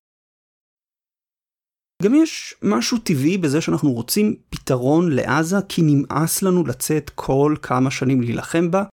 גם 2.03 2.15
יש 2.15 2.55
משהו 2.63 2.97
טבעי 2.97 3.37
בזה 3.37 3.61
שאנחנו 3.61 3.91
רוצים 3.91 4.35
פתרון 4.49 5.11
לעזה 5.11 5.55
כי 5.69 5.81
נמאס 5.85 6.41
לנו 6.43 6.65
לצאת 6.65 7.09
כל 7.15 7.55
כמה 7.61 7.91
שנים 7.91 8.21
להילחם 8.21 8.71
בה, 8.71 8.83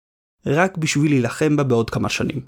רק 0.47 0.77
בשביל 0.77 1.11
להילחם 1.11 1.57
בה 1.57 1.65
בעוד 1.65 1.91
כמה 1.91 2.09
שנים. 2.09 2.45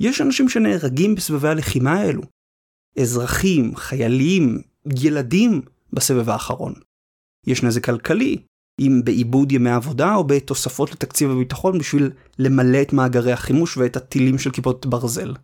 יש 0.00 0.20
אנשים 0.20 0.48
שנהרגים 0.48 1.14
בסבבי 1.14 1.48
הלחימה 1.48 1.92
האלו. 1.92 2.22
אזרחים, 3.02 3.76
חיילים, 3.76 4.62
ילדים 5.02 5.62
בסבב 5.92 6.28
האחרון. 6.28 6.74
יש 7.46 7.62
נזק 7.62 7.84
כלכלי, 7.84 8.46
אם 8.80 9.00
בעיבוד 9.04 9.52
ימי 9.52 9.70
עבודה 9.70 10.14
או 10.14 10.24
בתוספות 10.24 10.92
לתקציב 10.92 11.30
הביטחון 11.30 11.78
בשביל 11.78 12.10
למלא 12.38 12.82
את 12.82 12.92
מאגרי 12.92 13.32
החימוש 13.32 13.76
ואת 13.76 13.96
הטילים 13.96 14.38
של 14.38 14.50
כיפות 14.50 14.86
ברזל. 14.86 15.34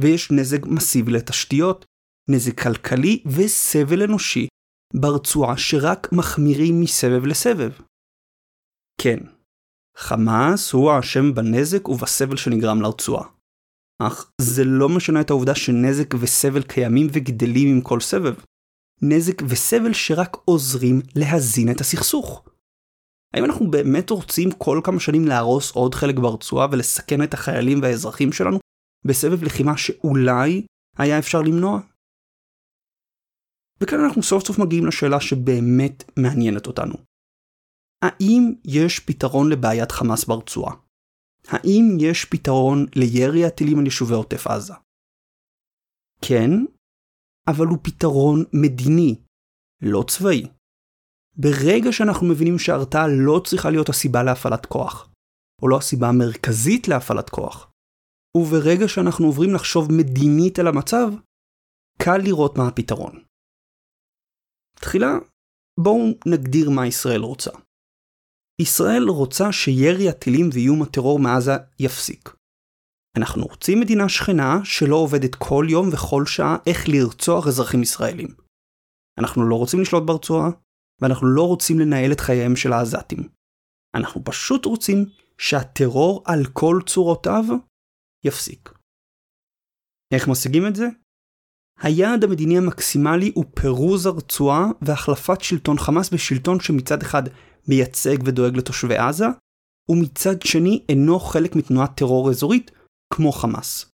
ויש 0.00 0.32
נזק 0.32 0.66
מסיבי 0.66 1.12
לתשתיות, 1.12 1.84
נזק 2.30 2.60
כלכלי 2.60 3.22
וסבל 3.26 4.02
אנושי 4.02 4.46
ברצועה 4.94 5.56
שרק 5.56 6.12
מחמירים 6.12 6.80
מסבב 6.80 7.26
לסבב. 7.26 7.72
כן, 9.00 9.18
חמאס 9.96 10.72
הוא 10.72 10.90
האשם 10.90 11.34
בנזק 11.34 11.88
ובסבל 11.88 12.36
שנגרם 12.36 12.82
לרצועה. 12.82 13.28
אך 14.02 14.30
זה 14.40 14.64
לא 14.64 14.88
משנה 14.88 15.20
את 15.20 15.30
העובדה 15.30 15.54
שנזק 15.54 16.14
וסבל 16.20 16.62
קיימים 16.62 17.06
וגדלים 17.12 17.68
עם 17.68 17.80
כל 17.80 18.00
סבב. 18.00 18.34
נזק 19.08 19.42
וסבל 19.48 19.92
שרק 19.92 20.36
עוזרים 20.44 21.00
להזין 21.16 21.70
את 21.70 21.80
הסכסוך. 21.80 22.44
האם 23.34 23.44
אנחנו 23.44 23.70
באמת 23.70 24.10
רוצים 24.10 24.50
כל 24.58 24.80
כמה 24.84 25.00
שנים 25.00 25.24
להרוס 25.24 25.70
עוד 25.70 25.94
חלק 25.94 26.14
ברצועה 26.14 26.66
ולסכן 26.72 27.22
את 27.22 27.34
החיילים 27.34 27.78
והאזרחים 27.82 28.32
שלנו 28.32 28.58
בסבב 29.06 29.42
לחימה 29.42 29.76
שאולי 29.76 30.66
היה 30.98 31.18
אפשר 31.18 31.42
למנוע? 31.42 31.80
וכאן 33.80 33.98
אנחנו 34.04 34.22
סוף 34.22 34.46
סוף 34.46 34.58
מגיעים 34.58 34.86
לשאלה 34.86 35.20
שבאמת 35.20 36.04
מעניינת 36.18 36.66
אותנו. 36.66 36.94
האם 38.02 38.52
יש 38.64 39.00
פתרון 39.00 39.52
לבעיית 39.52 39.92
חמאס 39.92 40.24
ברצועה? 40.24 40.74
האם 41.48 41.96
יש 42.00 42.24
פתרון 42.24 42.86
לירי 42.96 43.44
הטילים 43.44 43.78
על 43.78 43.84
יישובי 43.84 44.14
עוטף 44.14 44.46
עזה? 44.46 44.74
כן, 46.22 46.50
אבל 47.50 47.66
הוא 47.66 47.78
פתרון 47.82 48.44
מדיני, 48.52 49.20
לא 49.82 50.04
צבאי. 50.08 50.42
ברגע 51.36 51.92
שאנחנו 51.92 52.26
מבינים 52.26 52.58
שהרתעה 52.58 53.06
לא 53.08 53.40
צריכה 53.44 53.70
להיות 53.70 53.88
הסיבה 53.88 54.22
להפעלת 54.22 54.66
כוח, 54.66 55.10
או 55.62 55.68
לא 55.68 55.76
הסיבה 55.78 56.08
המרכזית 56.08 56.88
להפעלת 56.88 57.30
כוח, 57.30 57.70
וברגע 58.36 58.88
שאנחנו 58.88 59.26
עוברים 59.26 59.54
לחשוב 59.54 59.88
מדינית 59.92 60.58
על 60.58 60.66
המצב, 60.66 61.08
קל 62.02 62.18
לראות 62.24 62.58
מה 62.58 62.68
הפתרון. 62.68 63.24
תחילה, 64.80 65.12
בואו 65.80 66.04
נגדיר 66.26 66.70
מה 66.70 66.86
ישראל 66.86 67.20
רוצה. 67.20 67.50
ישראל 68.60 69.04
רוצה 69.08 69.52
שירי 69.52 70.08
הטילים 70.08 70.48
ואיום 70.52 70.82
הטרור 70.82 71.18
מעזה 71.18 71.52
יפסיק. 71.78 72.43
אנחנו 73.16 73.42
רוצים 73.44 73.80
מדינה 73.80 74.08
שכנה 74.08 74.64
שלא 74.64 74.96
עובדת 74.96 75.34
כל 75.34 75.66
יום 75.68 75.88
וכל 75.92 76.26
שעה 76.26 76.56
איך 76.66 76.88
לרצוח 76.88 77.46
אזרחים 77.46 77.82
ישראלים. 77.82 78.28
אנחנו 79.18 79.48
לא 79.48 79.56
רוצים 79.56 79.80
לשלוט 79.80 80.02
ברצועה, 80.06 80.50
ואנחנו 81.00 81.26
לא 81.26 81.46
רוצים 81.46 81.78
לנהל 81.78 82.12
את 82.12 82.20
חייהם 82.20 82.56
של 82.56 82.72
העזתים. 82.72 83.28
אנחנו 83.94 84.24
פשוט 84.24 84.64
רוצים 84.64 85.06
שהטרור 85.38 86.22
על 86.26 86.46
כל 86.52 86.80
צורותיו 86.86 87.44
יפסיק. 88.24 88.72
איך 90.14 90.28
משיגים 90.28 90.66
את 90.66 90.76
זה? 90.76 90.86
היעד 91.78 92.24
המדיני 92.24 92.58
המקסימלי 92.58 93.32
הוא 93.34 93.44
פירוז 93.54 94.06
הרצועה 94.06 94.66
והחלפת 94.82 95.40
שלטון 95.40 95.78
חמאס 95.78 96.10
בשלטון 96.10 96.60
שמצד 96.60 97.02
אחד 97.02 97.22
מייצג 97.68 98.16
ודואג 98.24 98.56
לתושבי 98.56 98.96
עזה, 98.96 99.26
ומצד 99.90 100.42
שני 100.42 100.84
אינו 100.88 101.20
חלק 101.20 101.56
מתנועת 101.56 101.90
טרור 101.96 102.30
אזורית 102.30 102.70
כמו 103.16 103.32
חמאס. 103.32 103.90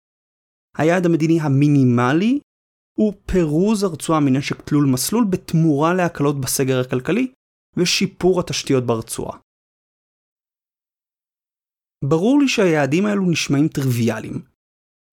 היעד 0.76 1.06
המדיני 1.06 1.40
המינימלי 1.40 2.40
הוא 2.98 3.12
פירוז 3.26 3.82
הרצועה 3.82 4.20
מנשק 4.20 4.62
תלול 4.62 4.86
מסלול 4.86 5.24
בתמורה 5.30 5.94
להקלות 5.94 6.40
בסגר 6.40 6.80
הכלכלי 6.80 7.32
ושיפור 7.76 8.40
התשתיות 8.40 8.84
ברצועה. 8.84 9.38
ברור 12.04 12.38
לי 12.40 12.48
שהיעדים 12.48 13.06
האלו 13.06 13.30
נשמעים 13.30 13.68
טריוויאליים, 13.68 14.42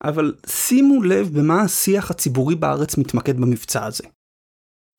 אבל 0.04 0.36
שימו 0.48 1.04
לב 1.04 1.28
במה 1.38 1.62
השיח 1.62 2.12
הציבורי 2.12 2.56
בארץ 2.56 2.98
מתמקד 2.98 3.36
במבצע 3.38 3.86
הזה. 3.86 4.04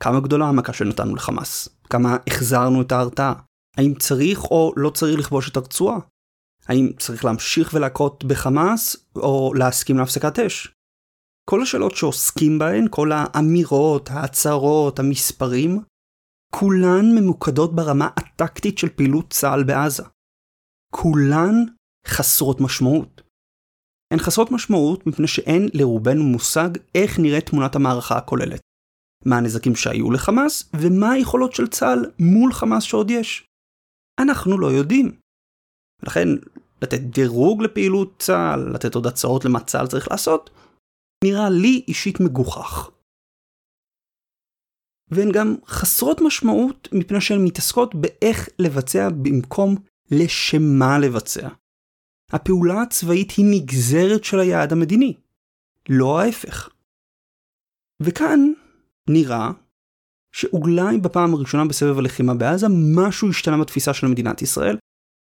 כמה 0.03 0.21
גדולה 0.21 0.47
המכה 0.49 0.73
שנתנו 0.73 1.15
לחמאס? 1.15 1.69
כמה 1.91 2.17
החזרנו 2.27 2.83
את 2.83 2.93
ההרתעה? 2.93 3.35
האם 3.77 3.95
צריך 3.95 4.45
או 4.45 4.73
לא 4.77 4.91
צריך 4.91 5.19
לכבוש 5.19 5.51
את 5.51 5.57
הרצועה? 5.57 5.99
האם 6.69 6.93
צריך 6.99 7.25
להמשיך 7.25 7.75
ולהכות 7.75 8.25
בחמאס 8.25 8.97
או 9.17 9.55
להסכים 9.55 9.99
להפסקת 9.99 10.39
אש? 10.39 10.69
כל 11.51 11.63
השאלות 11.63 11.97
שעוסקים 11.97 12.59
בהן, 12.59 12.87
כל 12.91 13.11
האמירות, 13.13 14.11
ההצהרות, 14.11 14.99
המספרים, 14.99 15.81
כולן 16.55 17.05
ממוקדות 17.15 17.75
ברמה 17.75 18.09
הטקטית 18.17 18.79
של 18.79 18.89
פעילות 18.89 19.31
צה"ל 19.31 19.65
בעזה. 19.65 20.03
כולן 20.95 21.55
חסרות 22.07 22.61
משמעות. 22.61 23.23
הן 24.13 24.19
חסרות 24.19 24.51
משמעות 24.51 25.07
מפני 25.07 25.27
שאין 25.27 25.69
לרובנו 25.75 26.23
מושג 26.25 26.69
איך 26.95 27.19
נראית 27.19 27.47
תמונת 27.47 27.77
המערכה 27.77 28.19
הכוללת. 28.19 28.61
מה 29.25 29.39
הנזקים 29.39 29.77
שהיו 29.77 30.11
לחמאס, 30.11 30.71
ומה 30.81 31.11
היכולות 31.11 31.53
של 31.53 31.67
צה"ל 31.67 32.11
מול 32.19 32.53
חמאס 32.53 32.83
שעוד 32.83 33.11
יש. 33.11 33.47
אנחנו 34.21 34.59
לא 34.59 34.67
יודעים. 34.67 35.26
לכן, 36.03 36.29
לתת 36.83 37.01
דירוג 37.01 37.63
לפעילות 37.63 38.15
צה"ל, 38.19 38.75
לתת 38.75 38.95
עוד 38.95 39.07
הצעות 39.07 39.45
למה 39.45 39.61
צה"ל 39.61 39.87
צריך 39.87 40.11
לעשות, 40.11 40.51
נראה 41.25 41.51
לי 41.51 41.85
אישית 41.89 42.21
מגוחך. 42.21 42.91
והן 45.11 45.33
גם 45.33 45.55
חסרות 45.67 46.21
משמעות 46.27 46.89
מפני 46.93 47.21
שהן 47.21 47.45
מתעסקות 47.45 47.95
באיך 47.95 48.49
לבצע 48.59 49.09
במקום 49.09 49.75
לשם 50.11 50.63
מה 50.79 50.99
לבצע. 50.99 51.49
הפעולה 52.33 52.83
הצבאית 52.83 53.31
היא 53.31 53.47
נגזרת 53.51 54.25
של 54.25 54.39
היעד 54.41 54.73
המדיני, 54.73 55.15
לא 55.89 56.21
ההפך. 56.21 56.71
וכאן 58.03 58.41
נראה 59.11 59.51
שאולי 60.33 60.99
בפעם 60.99 61.35
הראשונה 61.35 61.65
בסבב 61.65 61.99
הלחימה 61.99 62.35
בעזה 62.35 62.67
משהו 62.97 63.31
השתנה 63.31 63.61
בתפיסה 63.63 63.95
של 63.95 64.07
מדינת 64.07 64.43
ישראל, 64.43 64.77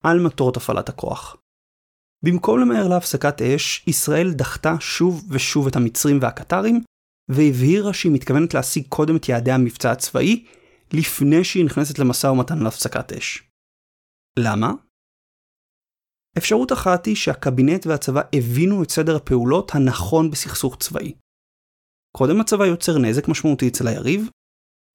על 0.04 0.20
מטרות 0.20 0.58
הפעלת 0.58 0.90
הכוח. 0.90 1.38
במקום 2.26 2.60
למהר 2.60 2.88
להפסקת 2.88 3.42
אש, 3.42 3.88
ישראל 3.88 4.34
דחתה 4.34 4.76
שוב 4.80 5.24
ושוב 5.32 5.68
את 5.68 5.76
המצרים 5.76 6.20
והקטרים, 6.22 6.84
והבהירה 7.30 7.94
שהיא 7.94 8.12
מתכוונת 8.12 8.54
להשיג 8.54 8.88
קודם 8.90 9.16
את 9.16 9.30
יעדי 9.30 9.52
המבצע 9.52 9.92
הצבאי, 9.92 10.46
לפני 10.94 11.44
שהיא 11.44 11.66
נכנסת 11.66 12.00
למשא 12.00 12.28
ומתן 12.28 12.60
להפסקת 12.60 13.14
אש. 13.14 13.44
למה? 14.40 14.72
אפשרות 16.38 16.72
אחת 16.72 17.06
היא 17.06 17.16
שהקבינט 17.16 17.88
והצבא 17.88 18.22
הבינו 18.34 18.84
את 18.84 18.90
סדר 18.90 19.16
הפעולות 19.16 19.72
הנכון 19.76 20.32
בסכסוך 20.32 20.78
צבאי. 20.80 21.14
קודם 22.18 22.42
הצבא 22.42 22.66
יוצר 22.66 22.98
נזק 22.98 23.28
משמעותי 23.28 23.68
אצל 23.68 23.88
היריב, 23.88 24.30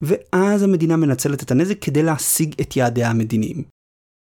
ואז 0.03 0.63
המדינה 0.63 0.97
מנצלת 0.97 1.43
את 1.43 1.51
הנזק 1.51 1.81
כדי 1.81 2.03
להשיג 2.03 2.61
את 2.61 2.75
יעדיה 2.75 3.09
המדיניים. 3.09 3.74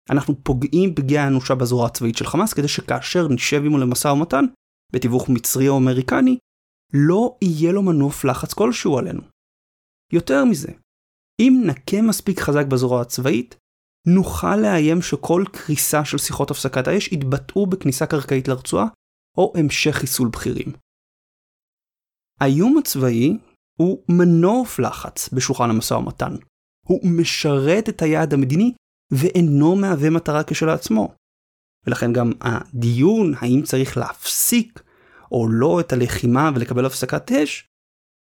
אנחנו 0.09 0.43
פוגעים 0.43 0.95
פגיעה 0.95 1.27
אנושה 1.27 1.55
בזרוע 1.55 1.85
הצבאית 1.87 2.17
של 2.17 2.25
חמאס 2.25 2.53
כדי 2.53 2.67
שכאשר 2.67 3.27
נשב 3.27 3.61
עמו 3.65 3.77
למשא 3.77 4.07
ומתן, 4.07 4.45
בתיווך 4.93 5.29
מצרי 5.29 5.69
או 5.69 5.77
אמריקני, 5.77 6.37
לא 6.93 7.37
יהיה 7.41 7.71
לו 7.71 7.81
מנוף 7.81 8.25
לחץ 8.25 8.53
כלשהו 8.53 8.97
עלינו. 8.97 9.21
יותר 10.13 10.45
מזה, 10.45 10.71
אם 11.41 11.63
נכה 11.65 12.01
מספיק 12.01 12.39
חזק 12.39 12.65
בזרוע 12.65 13.01
הצבאית, 13.01 13.55
נוכל 14.07 14.55
לאיים 14.55 15.01
שכל 15.01 15.43
קריסה 15.51 16.05
של 16.05 16.17
שיחות 16.17 16.51
הפסקת 16.51 16.87
האש 16.87 17.07
יתבטאו 17.07 17.65
בכניסה 17.65 18.05
קרקעית 18.05 18.47
לרצועה, 18.47 18.87
או 19.37 19.53
המשך 19.55 19.91
חיסול 19.91 20.29
בכירים. 20.29 20.73
האיום 22.39 22.77
הצבאי 22.77 23.37
הוא 23.79 24.03
מנוף 24.09 24.79
לחץ 24.79 25.29
בשולחן 25.33 25.69
המשא 25.69 25.93
ומתן. 25.93 26.35
הוא 26.85 26.99
משרת 27.19 27.89
את 27.89 28.01
היעד 28.01 28.33
המדיני 28.33 28.73
ואינו 29.11 29.75
מהווה 29.75 30.09
מטרה 30.09 30.43
כשלעצמו. 30.43 31.15
ולכן 31.87 32.13
גם 32.13 32.31
הדיון 32.41 33.33
האם 33.37 33.61
צריך 33.63 33.97
להפסיק 33.97 34.81
או 35.31 35.47
לא 35.49 35.79
את 35.79 35.93
הלחימה 35.93 36.51
ולקבל 36.55 36.85
הפסקת 36.85 37.31
אש, 37.31 37.67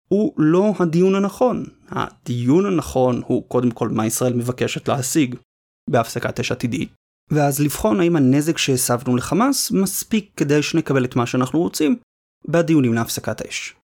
הוא 0.09 0.33
לא 0.37 0.73
הדיון 0.79 1.15
הנכון. 1.15 1.65
הדיון 1.87 2.65
הנכון 2.65 3.21
הוא 3.25 3.49
קודם 3.49 3.71
כל 3.71 3.89
מה 3.89 4.05
ישראל 4.05 4.33
מבקשת 4.33 4.87
להשיג 4.87 5.35
בהפסקת 5.89 6.39
אש 6.39 6.51
עתידית, 6.51 6.93
ואז 7.31 7.59
לבחון 7.59 7.99
האם 7.99 8.15
הנזק 8.15 8.57
שהסבנו 8.57 9.15
לחמאס 9.15 9.71
מספיק 9.71 10.31
כדי 10.37 10.63
שנקבל 10.63 11.05
את 11.05 11.15
מה 11.15 11.25
שאנחנו 11.25 11.59
רוצים 11.59 11.99
בדיונים 12.47 12.93
להפסקת 12.93 13.41
אש. 13.41 13.75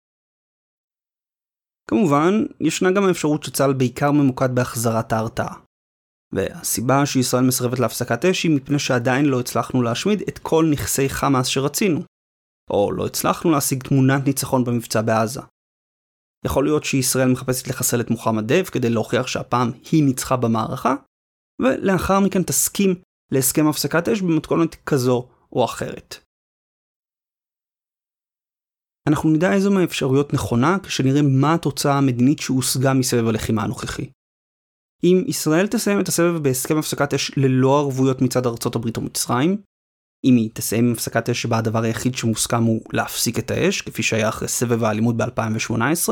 כמובן, 1.89 2.45
ישנה 2.59 2.91
גם 2.91 3.03
האפשרות 3.03 3.43
שצה"ל 3.43 3.73
בעיקר 3.73 4.11
ממוקד 4.11 4.55
בהחזרת 4.55 5.13
ההרתעה. 5.13 5.64
והסיבה 6.35 7.05
שישראל 7.05 7.43
מסרבת 7.43 7.79
להפסקת 7.79 8.25
אש 8.25 8.43
היא 8.43 8.55
מפני 8.55 8.79
שעדיין 8.79 9.25
לא 9.25 9.39
הצלחנו 9.39 9.81
להשמיד 9.81 10.21
את 10.29 10.39
כל 10.39 10.65
נכסי 10.71 11.09
חמאס 11.09 11.47
שרצינו. 11.47 12.01
או 12.69 12.91
לא 12.91 13.05
הצלחנו 13.05 13.51
להשיג 13.51 13.83
תמונת 13.83 14.25
ניצחון 14.25 14.63
במבצע 14.63 15.01
בעזה. 15.01 15.41
יכול 16.45 16.63
להיות 16.63 16.83
שישראל 16.83 17.31
מחפשת 17.31 17.67
לחסל 17.67 18.01
את 18.01 18.09
מוחמד 18.09 18.53
דב 18.53 18.63
כדי 18.63 18.89
להוכיח 18.89 19.27
שהפעם 19.27 19.71
היא 19.91 20.03
ניצחה 20.03 20.37
במערכה, 20.37 20.95
ולאחר 21.61 22.19
מכן 22.19 22.43
תסכים 22.43 23.01
להסכם 23.31 23.67
הפסקת 23.67 24.09
אש 24.09 24.21
במתכונת 24.21 24.75
כזו 24.85 25.27
או 25.53 25.65
אחרת. 25.65 26.15
אנחנו 29.09 29.29
נדע 29.29 29.53
איזו 29.53 29.71
מהאפשרויות 29.71 30.33
נכונה 30.33 30.77
כשנראה 30.83 31.21
מה 31.21 31.53
התוצאה 31.53 31.97
המדינית 31.97 32.39
שהושגה 32.39 32.93
מסבב 32.93 33.27
הלחימה 33.27 33.63
הנוכחי. 33.63 34.09
אם 35.03 35.23
ישראל 35.27 35.67
תסיים 35.67 35.99
את 35.99 36.07
הסבב 36.07 36.43
בהסכם 36.43 36.77
הפסקת 36.77 37.13
אש 37.13 37.31
ללא 37.37 37.79
ערבויות 37.79 38.21
מצד 38.21 38.45
ארצות 38.45 38.75
הברית 38.75 38.97
או 38.97 39.01
מצרים, 39.01 39.61
אם 40.25 40.35
היא 40.35 40.49
תסיים 40.53 40.85
עם 40.85 40.91
הפסקת 40.91 41.29
אש 41.29 41.41
שבה 41.41 41.57
הדבר 41.57 41.83
היחיד 41.83 42.15
שמוסכם 42.15 42.63
הוא 42.63 42.81
להפסיק 42.93 43.39
את 43.39 43.51
האש, 43.51 43.81
כפי 43.81 44.03
שהיה 44.03 44.29
אחרי 44.29 44.47
סבב 44.47 44.83
האלימות 44.83 45.17
ב-2018, 45.17 46.09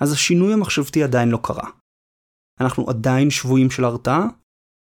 אז 0.00 0.12
השינוי 0.12 0.52
המחשבתי 0.52 1.02
עדיין 1.02 1.28
לא 1.28 1.38
קרה. 1.42 1.70
אנחנו 2.60 2.90
עדיין 2.90 3.30
שבויים 3.30 3.70
של 3.70 3.84
הרתעה, 3.84 4.26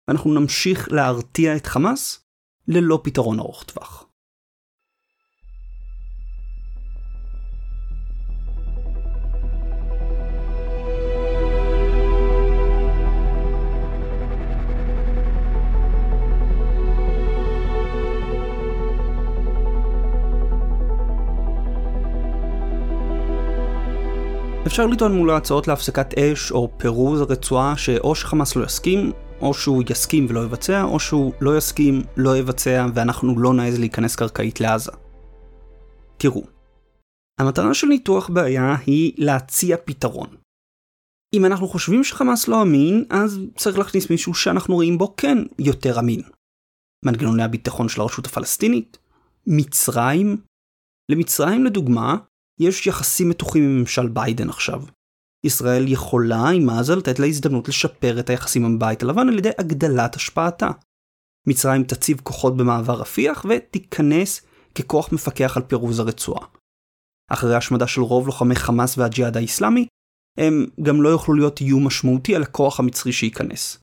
ואנחנו 0.09 0.35
נמשיך 0.35 0.89
להרתיע 0.93 1.57
את 1.57 1.67
חמאס 1.67 2.25
ללא 2.69 3.01
פתרון 3.05 3.39
ארוך 3.39 3.65
טווח. 3.65 4.06
אפשר 24.67 24.87
לטעון 24.87 25.13
מול 25.13 25.31
ההצעות 25.31 25.69
להפסקת 25.69 26.19
אש 26.19 26.53
או 26.53 26.71
פירוז 26.79 27.21
הרצועה 27.21 27.77
שאו 27.77 28.15
שחמאס 28.15 28.57
לא 28.57 28.65
יסכים, 28.65 29.13
או 29.41 29.55
שהוא 29.55 29.83
יסכים 29.91 30.27
ולא 30.29 30.45
יבצע, 30.45 30.83
או 30.83 31.01
שהוא 31.01 31.33
לא 31.41 31.59
יסכים, 31.59 32.03
לא 32.17 32.37
יבצע, 32.37 32.87
ואנחנו 32.95 33.39
לא 33.39 33.55
נעז 33.55 33.79
להיכנס 33.79 34.17
קרקעית 34.17 34.61
לעזה. 34.61 34.93
תראו, 36.17 36.43
המטרה 37.41 37.75
של 37.75 37.87
ניתוח 37.87 38.29
בעיה 38.29 38.77
היא 38.87 39.13
להציע 39.17 39.77
פתרון. 39.85 40.37
אם 41.35 41.45
אנחנו 41.45 41.69
חושבים 41.69 42.05
שחמאס 42.05 42.49
לא 42.49 42.63
אמין, 42.63 43.05
אז 43.11 43.41
צריך 43.57 43.79
להכניס 43.79 44.11
מישהו 44.11 44.35
שאנחנו 44.35 44.75
רואים 44.75 44.99
בו 44.99 45.15
כן 45.17 45.39
יותר 45.59 45.99
אמין. 45.99 46.23
מנגנוני 47.05 47.43
הביטחון 47.43 47.89
של 47.89 48.01
הרשות 48.01 48.27
הפלסטינית? 48.27 48.99
מצרים? 49.47 50.37
למצרים 51.11 51.65
לדוגמה, 51.65 52.17
יש 52.61 52.87
יחסים 52.87 53.29
מתוחים 53.29 53.63
עם 53.63 53.79
ממשל 53.79 54.09
ביידן 54.09 54.49
עכשיו. 54.49 54.83
ישראל 55.47 55.85
יכולה 55.89 56.49
עם 56.49 56.71
עזה 56.71 56.97
לתת 56.97 57.19
לה 57.19 57.27
הזדמנות 57.27 57.69
לשפר 57.69 58.21
את 58.21 58.31
היחסים 58.31 58.65
עם 58.65 58.75
הבית 58.75 59.03
הלבן 59.03 59.29
על 59.29 59.39
ידי 59.39 59.51
הגדלת 59.59 60.17
השפעתה. 60.17 60.71
מצרים 61.47 61.85
תציב 61.85 62.21
כוחות 62.21 62.57
במעבר 62.57 63.01
רפיח 63.01 63.47
ותיכנס 63.49 64.41
ככוח 64.75 65.13
מפקח 65.13 65.57
על 65.57 65.63
פירוז 65.63 65.99
הרצועה. 65.99 66.47
אחרי 67.33 67.55
השמדה 67.55 67.87
של 67.87 68.01
רוב 68.01 68.27
לוחמי 68.27 68.55
חמאס 68.55 68.99
והג'יהאד 68.99 69.37
האיסלאמי, 69.37 69.87
הם 70.39 70.67
גם 70.83 71.03
לא 71.03 71.09
יוכלו 71.09 71.35
להיות 71.35 71.61
איום 71.61 71.87
משמעותי 71.87 72.37
על 72.37 72.43
הכוח 72.43 72.81
המצרי 72.81 73.13
שייכנס. 73.13 73.79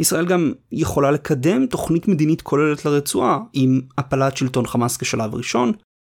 ישראל 0.00 0.26
גם 0.26 0.52
יכולה 0.72 1.10
לקדם 1.10 1.66
תוכנית 1.66 2.08
מדינית 2.08 2.42
כוללת 2.42 2.84
לרצועה 2.84 3.38
עם 3.52 3.80
הפלת 3.98 4.36
שלטון 4.36 4.66
חמאס 4.66 4.96
כשלב 4.96 5.34
ראשון, 5.34 5.72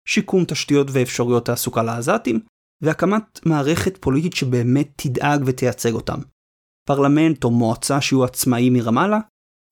שיקום 0.08 0.46
תשתיות 0.46 0.88
ואפשרויות 0.92 1.46
תעסוקה 1.46 1.84
לעזתים, 1.84 2.40
והקמת 2.84 3.46
מערכת 3.46 3.98
פוליטית 3.98 4.34
שבאמת 4.34 4.92
תדאג 4.96 5.42
ותייצג 5.46 5.94
אותם. 5.94 6.20
פרלמנט 6.88 7.44
או 7.44 7.52
מועצה 7.52 8.02
שיהיו 8.02 8.24
עצמאיים 8.24 8.74
מרמאללה, 8.74 9.20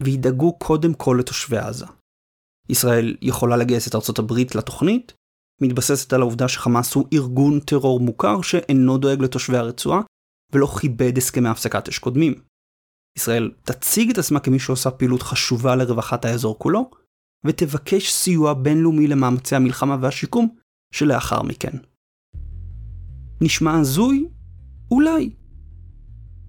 וידאגו 0.03 0.59
קודם 0.59 0.93
כל 0.93 1.17
לתושבי 1.19 1.57
עזה. 1.57 1.85
ישראל 2.69 3.17
יכולה 3.21 3.57
לגייס 3.57 3.87
את 3.87 3.95
ארצות 3.95 4.19
הברית 4.19 4.55
לתוכנית, 4.55 5.13
מתבססת 5.61 6.13
על 6.13 6.21
העובדה 6.21 6.47
שחמאס 6.47 6.93
הוא 6.93 7.07
ארגון 7.13 7.59
טרור 7.59 7.99
מוכר 7.99 8.41
שאינו 8.41 8.97
דואג 8.97 9.21
לתושבי 9.21 9.57
הרצועה, 9.57 10.01
ולא 10.53 10.67
כיבד 10.81 11.17
הסכמי 11.17 11.49
הפסקת 11.49 11.87
אש 11.87 11.99
קודמים. 11.99 12.33
ישראל 13.17 13.51
תציג 13.63 14.09
את 14.09 14.17
עצמה 14.17 14.39
כמי 14.39 14.59
שעושה 14.59 14.91
פעילות 14.91 15.21
חשובה 15.21 15.75
לרווחת 15.75 16.25
האזור 16.25 16.59
כולו, 16.59 16.91
ותבקש 17.45 18.11
סיוע 18.11 18.53
בינלאומי 18.53 19.07
למאמצי 19.07 19.55
המלחמה 19.55 19.97
והשיקום 20.01 20.47
שלאחר 20.93 21.41
מכן. 21.41 21.77
נשמע 23.41 23.79
הזוי? 23.79 24.27
אולי. 24.91 25.29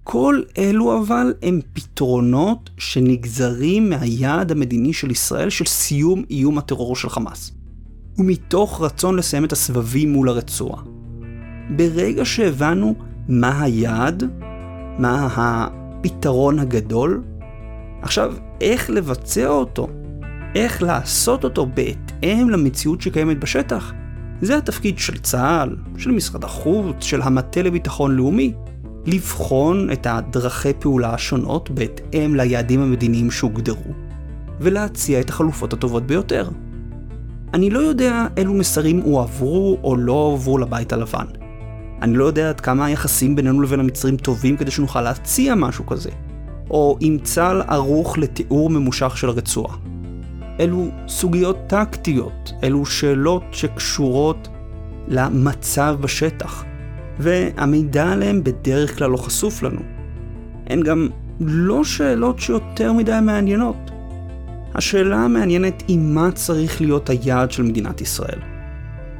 כל 0.03 0.41
אלו 0.57 0.99
אבל 0.99 1.33
הם 1.41 1.59
פתרונות 1.73 2.69
שנגזרים 2.77 3.89
מהיעד 3.89 4.51
המדיני 4.51 4.93
של 4.93 5.11
ישראל 5.11 5.49
של 5.49 5.65
סיום 5.65 6.23
איום 6.29 6.57
הטרור 6.57 6.95
של 6.95 7.09
חמאס. 7.09 7.51
ומתוך 8.17 8.81
רצון 8.81 9.15
לסיים 9.15 9.45
את 9.45 9.51
הסבבים 9.51 10.13
מול 10.13 10.29
הרצועה. 10.29 10.83
ברגע 11.75 12.25
שהבנו 12.25 12.95
מה 13.27 13.61
היעד, 13.61 14.23
מה 14.99 15.29
הפתרון 15.35 16.59
הגדול, 16.59 17.23
עכשיו 18.01 18.33
איך 18.61 18.89
לבצע 18.89 19.47
אותו, 19.47 19.87
איך 20.55 20.83
לעשות 20.83 21.43
אותו 21.43 21.65
בהתאם 21.65 22.49
למציאות 22.49 23.01
שקיימת 23.01 23.39
בשטח, 23.39 23.93
זה 24.41 24.57
התפקיד 24.57 24.99
של 24.99 25.17
צה"ל, 25.17 25.75
של 25.97 26.11
משרד 26.11 26.43
החוץ, 26.43 26.95
של 27.03 27.21
המטה 27.21 27.61
לביטחון 27.61 28.15
לאומי, 28.15 28.53
לבחון 29.05 29.91
את 29.91 30.07
הדרכי 30.09 30.73
פעולה 30.79 31.13
השונות 31.13 31.69
בהתאם 31.69 32.35
ליעדים 32.35 32.81
המדיניים 32.81 33.31
שהוגדרו, 33.31 33.91
ולהציע 34.59 35.19
את 35.19 35.29
החלופות 35.29 35.73
הטובות 35.73 36.07
ביותר. 36.07 36.49
אני 37.53 37.69
לא 37.69 37.79
יודע 37.79 38.27
אילו 38.37 38.53
מסרים 38.53 38.99
הועברו 38.99 39.77
או 39.83 39.95
לא 39.95 40.13
הועברו 40.13 40.57
לבית 40.57 40.93
הלבן. 40.93 41.25
אני 42.01 42.13
לא 42.13 42.25
יודע 42.25 42.49
עד 42.49 42.61
כמה 42.61 42.85
היחסים 42.85 43.35
בינינו 43.35 43.61
לבין 43.61 43.79
המצרים 43.79 44.17
טובים 44.17 44.57
כדי 44.57 44.71
שנוכל 44.71 45.01
להציע 45.01 45.55
משהו 45.55 45.85
כזה. 45.85 46.09
או 46.69 46.97
אם 47.01 47.17
צה"ל 47.23 47.61
ערוך 47.61 48.17
לתיאור 48.17 48.69
ממושך 48.69 49.17
של 49.17 49.29
הרצועה. 49.29 49.75
אלו 50.59 50.87
סוגיות 51.07 51.57
טקטיות, 51.67 52.53
אלו 52.63 52.85
שאלות 52.85 53.43
שקשורות 53.51 54.47
למצב 55.07 55.97
בשטח, 56.01 56.65
והמידע 57.19 58.11
עליהם 58.11 58.43
בדרך 58.43 58.97
כלל 58.97 59.09
לא 59.09 59.17
חשוף 59.17 59.63
לנו. 59.63 59.81
הן 60.67 60.81
גם 60.81 61.07
לא 61.39 61.83
שאלות 61.83 62.39
שיותר 62.39 62.93
מדי 62.93 63.19
מעניינות. 63.21 63.91
השאלה 64.75 65.17
המעניינת 65.17 65.83
היא 65.87 65.99
מה 65.99 66.31
צריך 66.31 66.81
להיות 66.81 67.09
היעד 67.09 67.51
של 67.51 67.63
מדינת 67.63 68.01
ישראל. 68.01 68.39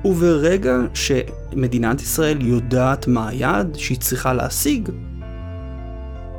וברגע 0.05 0.77
שמדינת 0.93 2.01
ישראל 2.01 2.41
יודעת 2.41 3.07
מה 3.07 3.27
היעד 3.27 3.75
שהיא 3.75 3.97
צריכה 3.97 4.33
להשיג, 4.33 4.89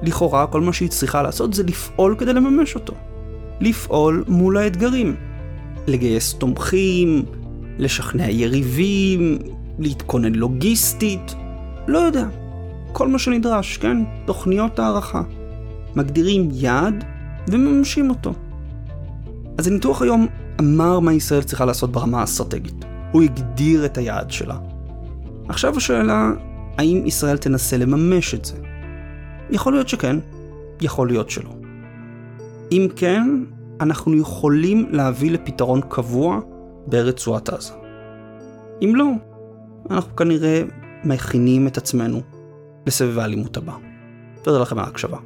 לכאורה 0.02 0.46
כל 0.46 0.60
מה 0.60 0.72
שהיא 0.72 0.88
צריכה 0.88 1.22
לעשות 1.22 1.54
זה 1.54 1.62
לפעול 1.62 2.16
כדי 2.18 2.32
לממש 2.32 2.74
אותו. 2.74 2.94
לפעול 3.62 4.24
מול 4.28 4.56
האתגרים. 4.56 5.16
לגייס 5.86 6.34
תומכים, 6.34 7.24
לשכנע 7.78 8.30
יריבים, 8.30 9.38
להתכונן 9.78 10.34
לוגיסטית, 10.34 11.34
לא 11.88 11.98
יודע. 11.98 12.26
כל 12.92 13.08
מה 13.08 13.18
שנדרש, 13.18 13.76
כן? 13.76 13.96
תוכניות 14.26 14.78
הערכה. 14.78 15.22
מגדירים 15.96 16.48
יעד 16.52 17.04
ומממשים 17.48 18.10
אותו. 18.10 18.32
אז 19.58 19.66
הניתוח 19.66 20.02
היום 20.02 20.26
אמר 20.60 21.00
מה 21.00 21.12
ישראל 21.12 21.42
צריכה 21.42 21.64
לעשות 21.64 21.92
ברמה 21.92 22.20
האסטרטגית. 22.20 22.84
הוא 23.12 23.22
הגדיר 23.22 23.84
את 23.84 23.98
היעד 23.98 24.30
שלה. 24.30 24.56
עכשיו 25.48 25.76
השאלה, 25.76 26.30
האם 26.78 27.02
ישראל 27.06 27.36
תנסה 27.36 27.76
לממש 27.76 28.34
את 28.34 28.44
זה? 28.44 28.54
יכול 29.50 29.72
להיות 29.72 29.88
שכן, 29.88 30.16
יכול 30.80 31.08
להיות 31.08 31.30
שלא. 31.30 31.61
אם 32.72 32.88
כן, 32.96 33.44
אנחנו 33.80 34.16
יכולים 34.16 34.86
להביא 34.90 35.30
לפתרון 35.30 35.80
קבוע 35.88 36.40
ברצועת 36.86 37.48
עזה. 37.48 37.72
אם 38.82 38.92
לא, 38.96 39.06
אנחנו 39.90 40.16
כנראה 40.16 40.62
מכינים 41.04 41.66
את 41.66 41.76
עצמנו 41.76 42.20
לסבב 42.86 43.18
האלימות 43.18 43.56
הבא. 43.56 43.72
תודה 44.42 44.58
לכם 44.62 44.78
על 44.78 44.84
ההקשבה. 44.84 45.18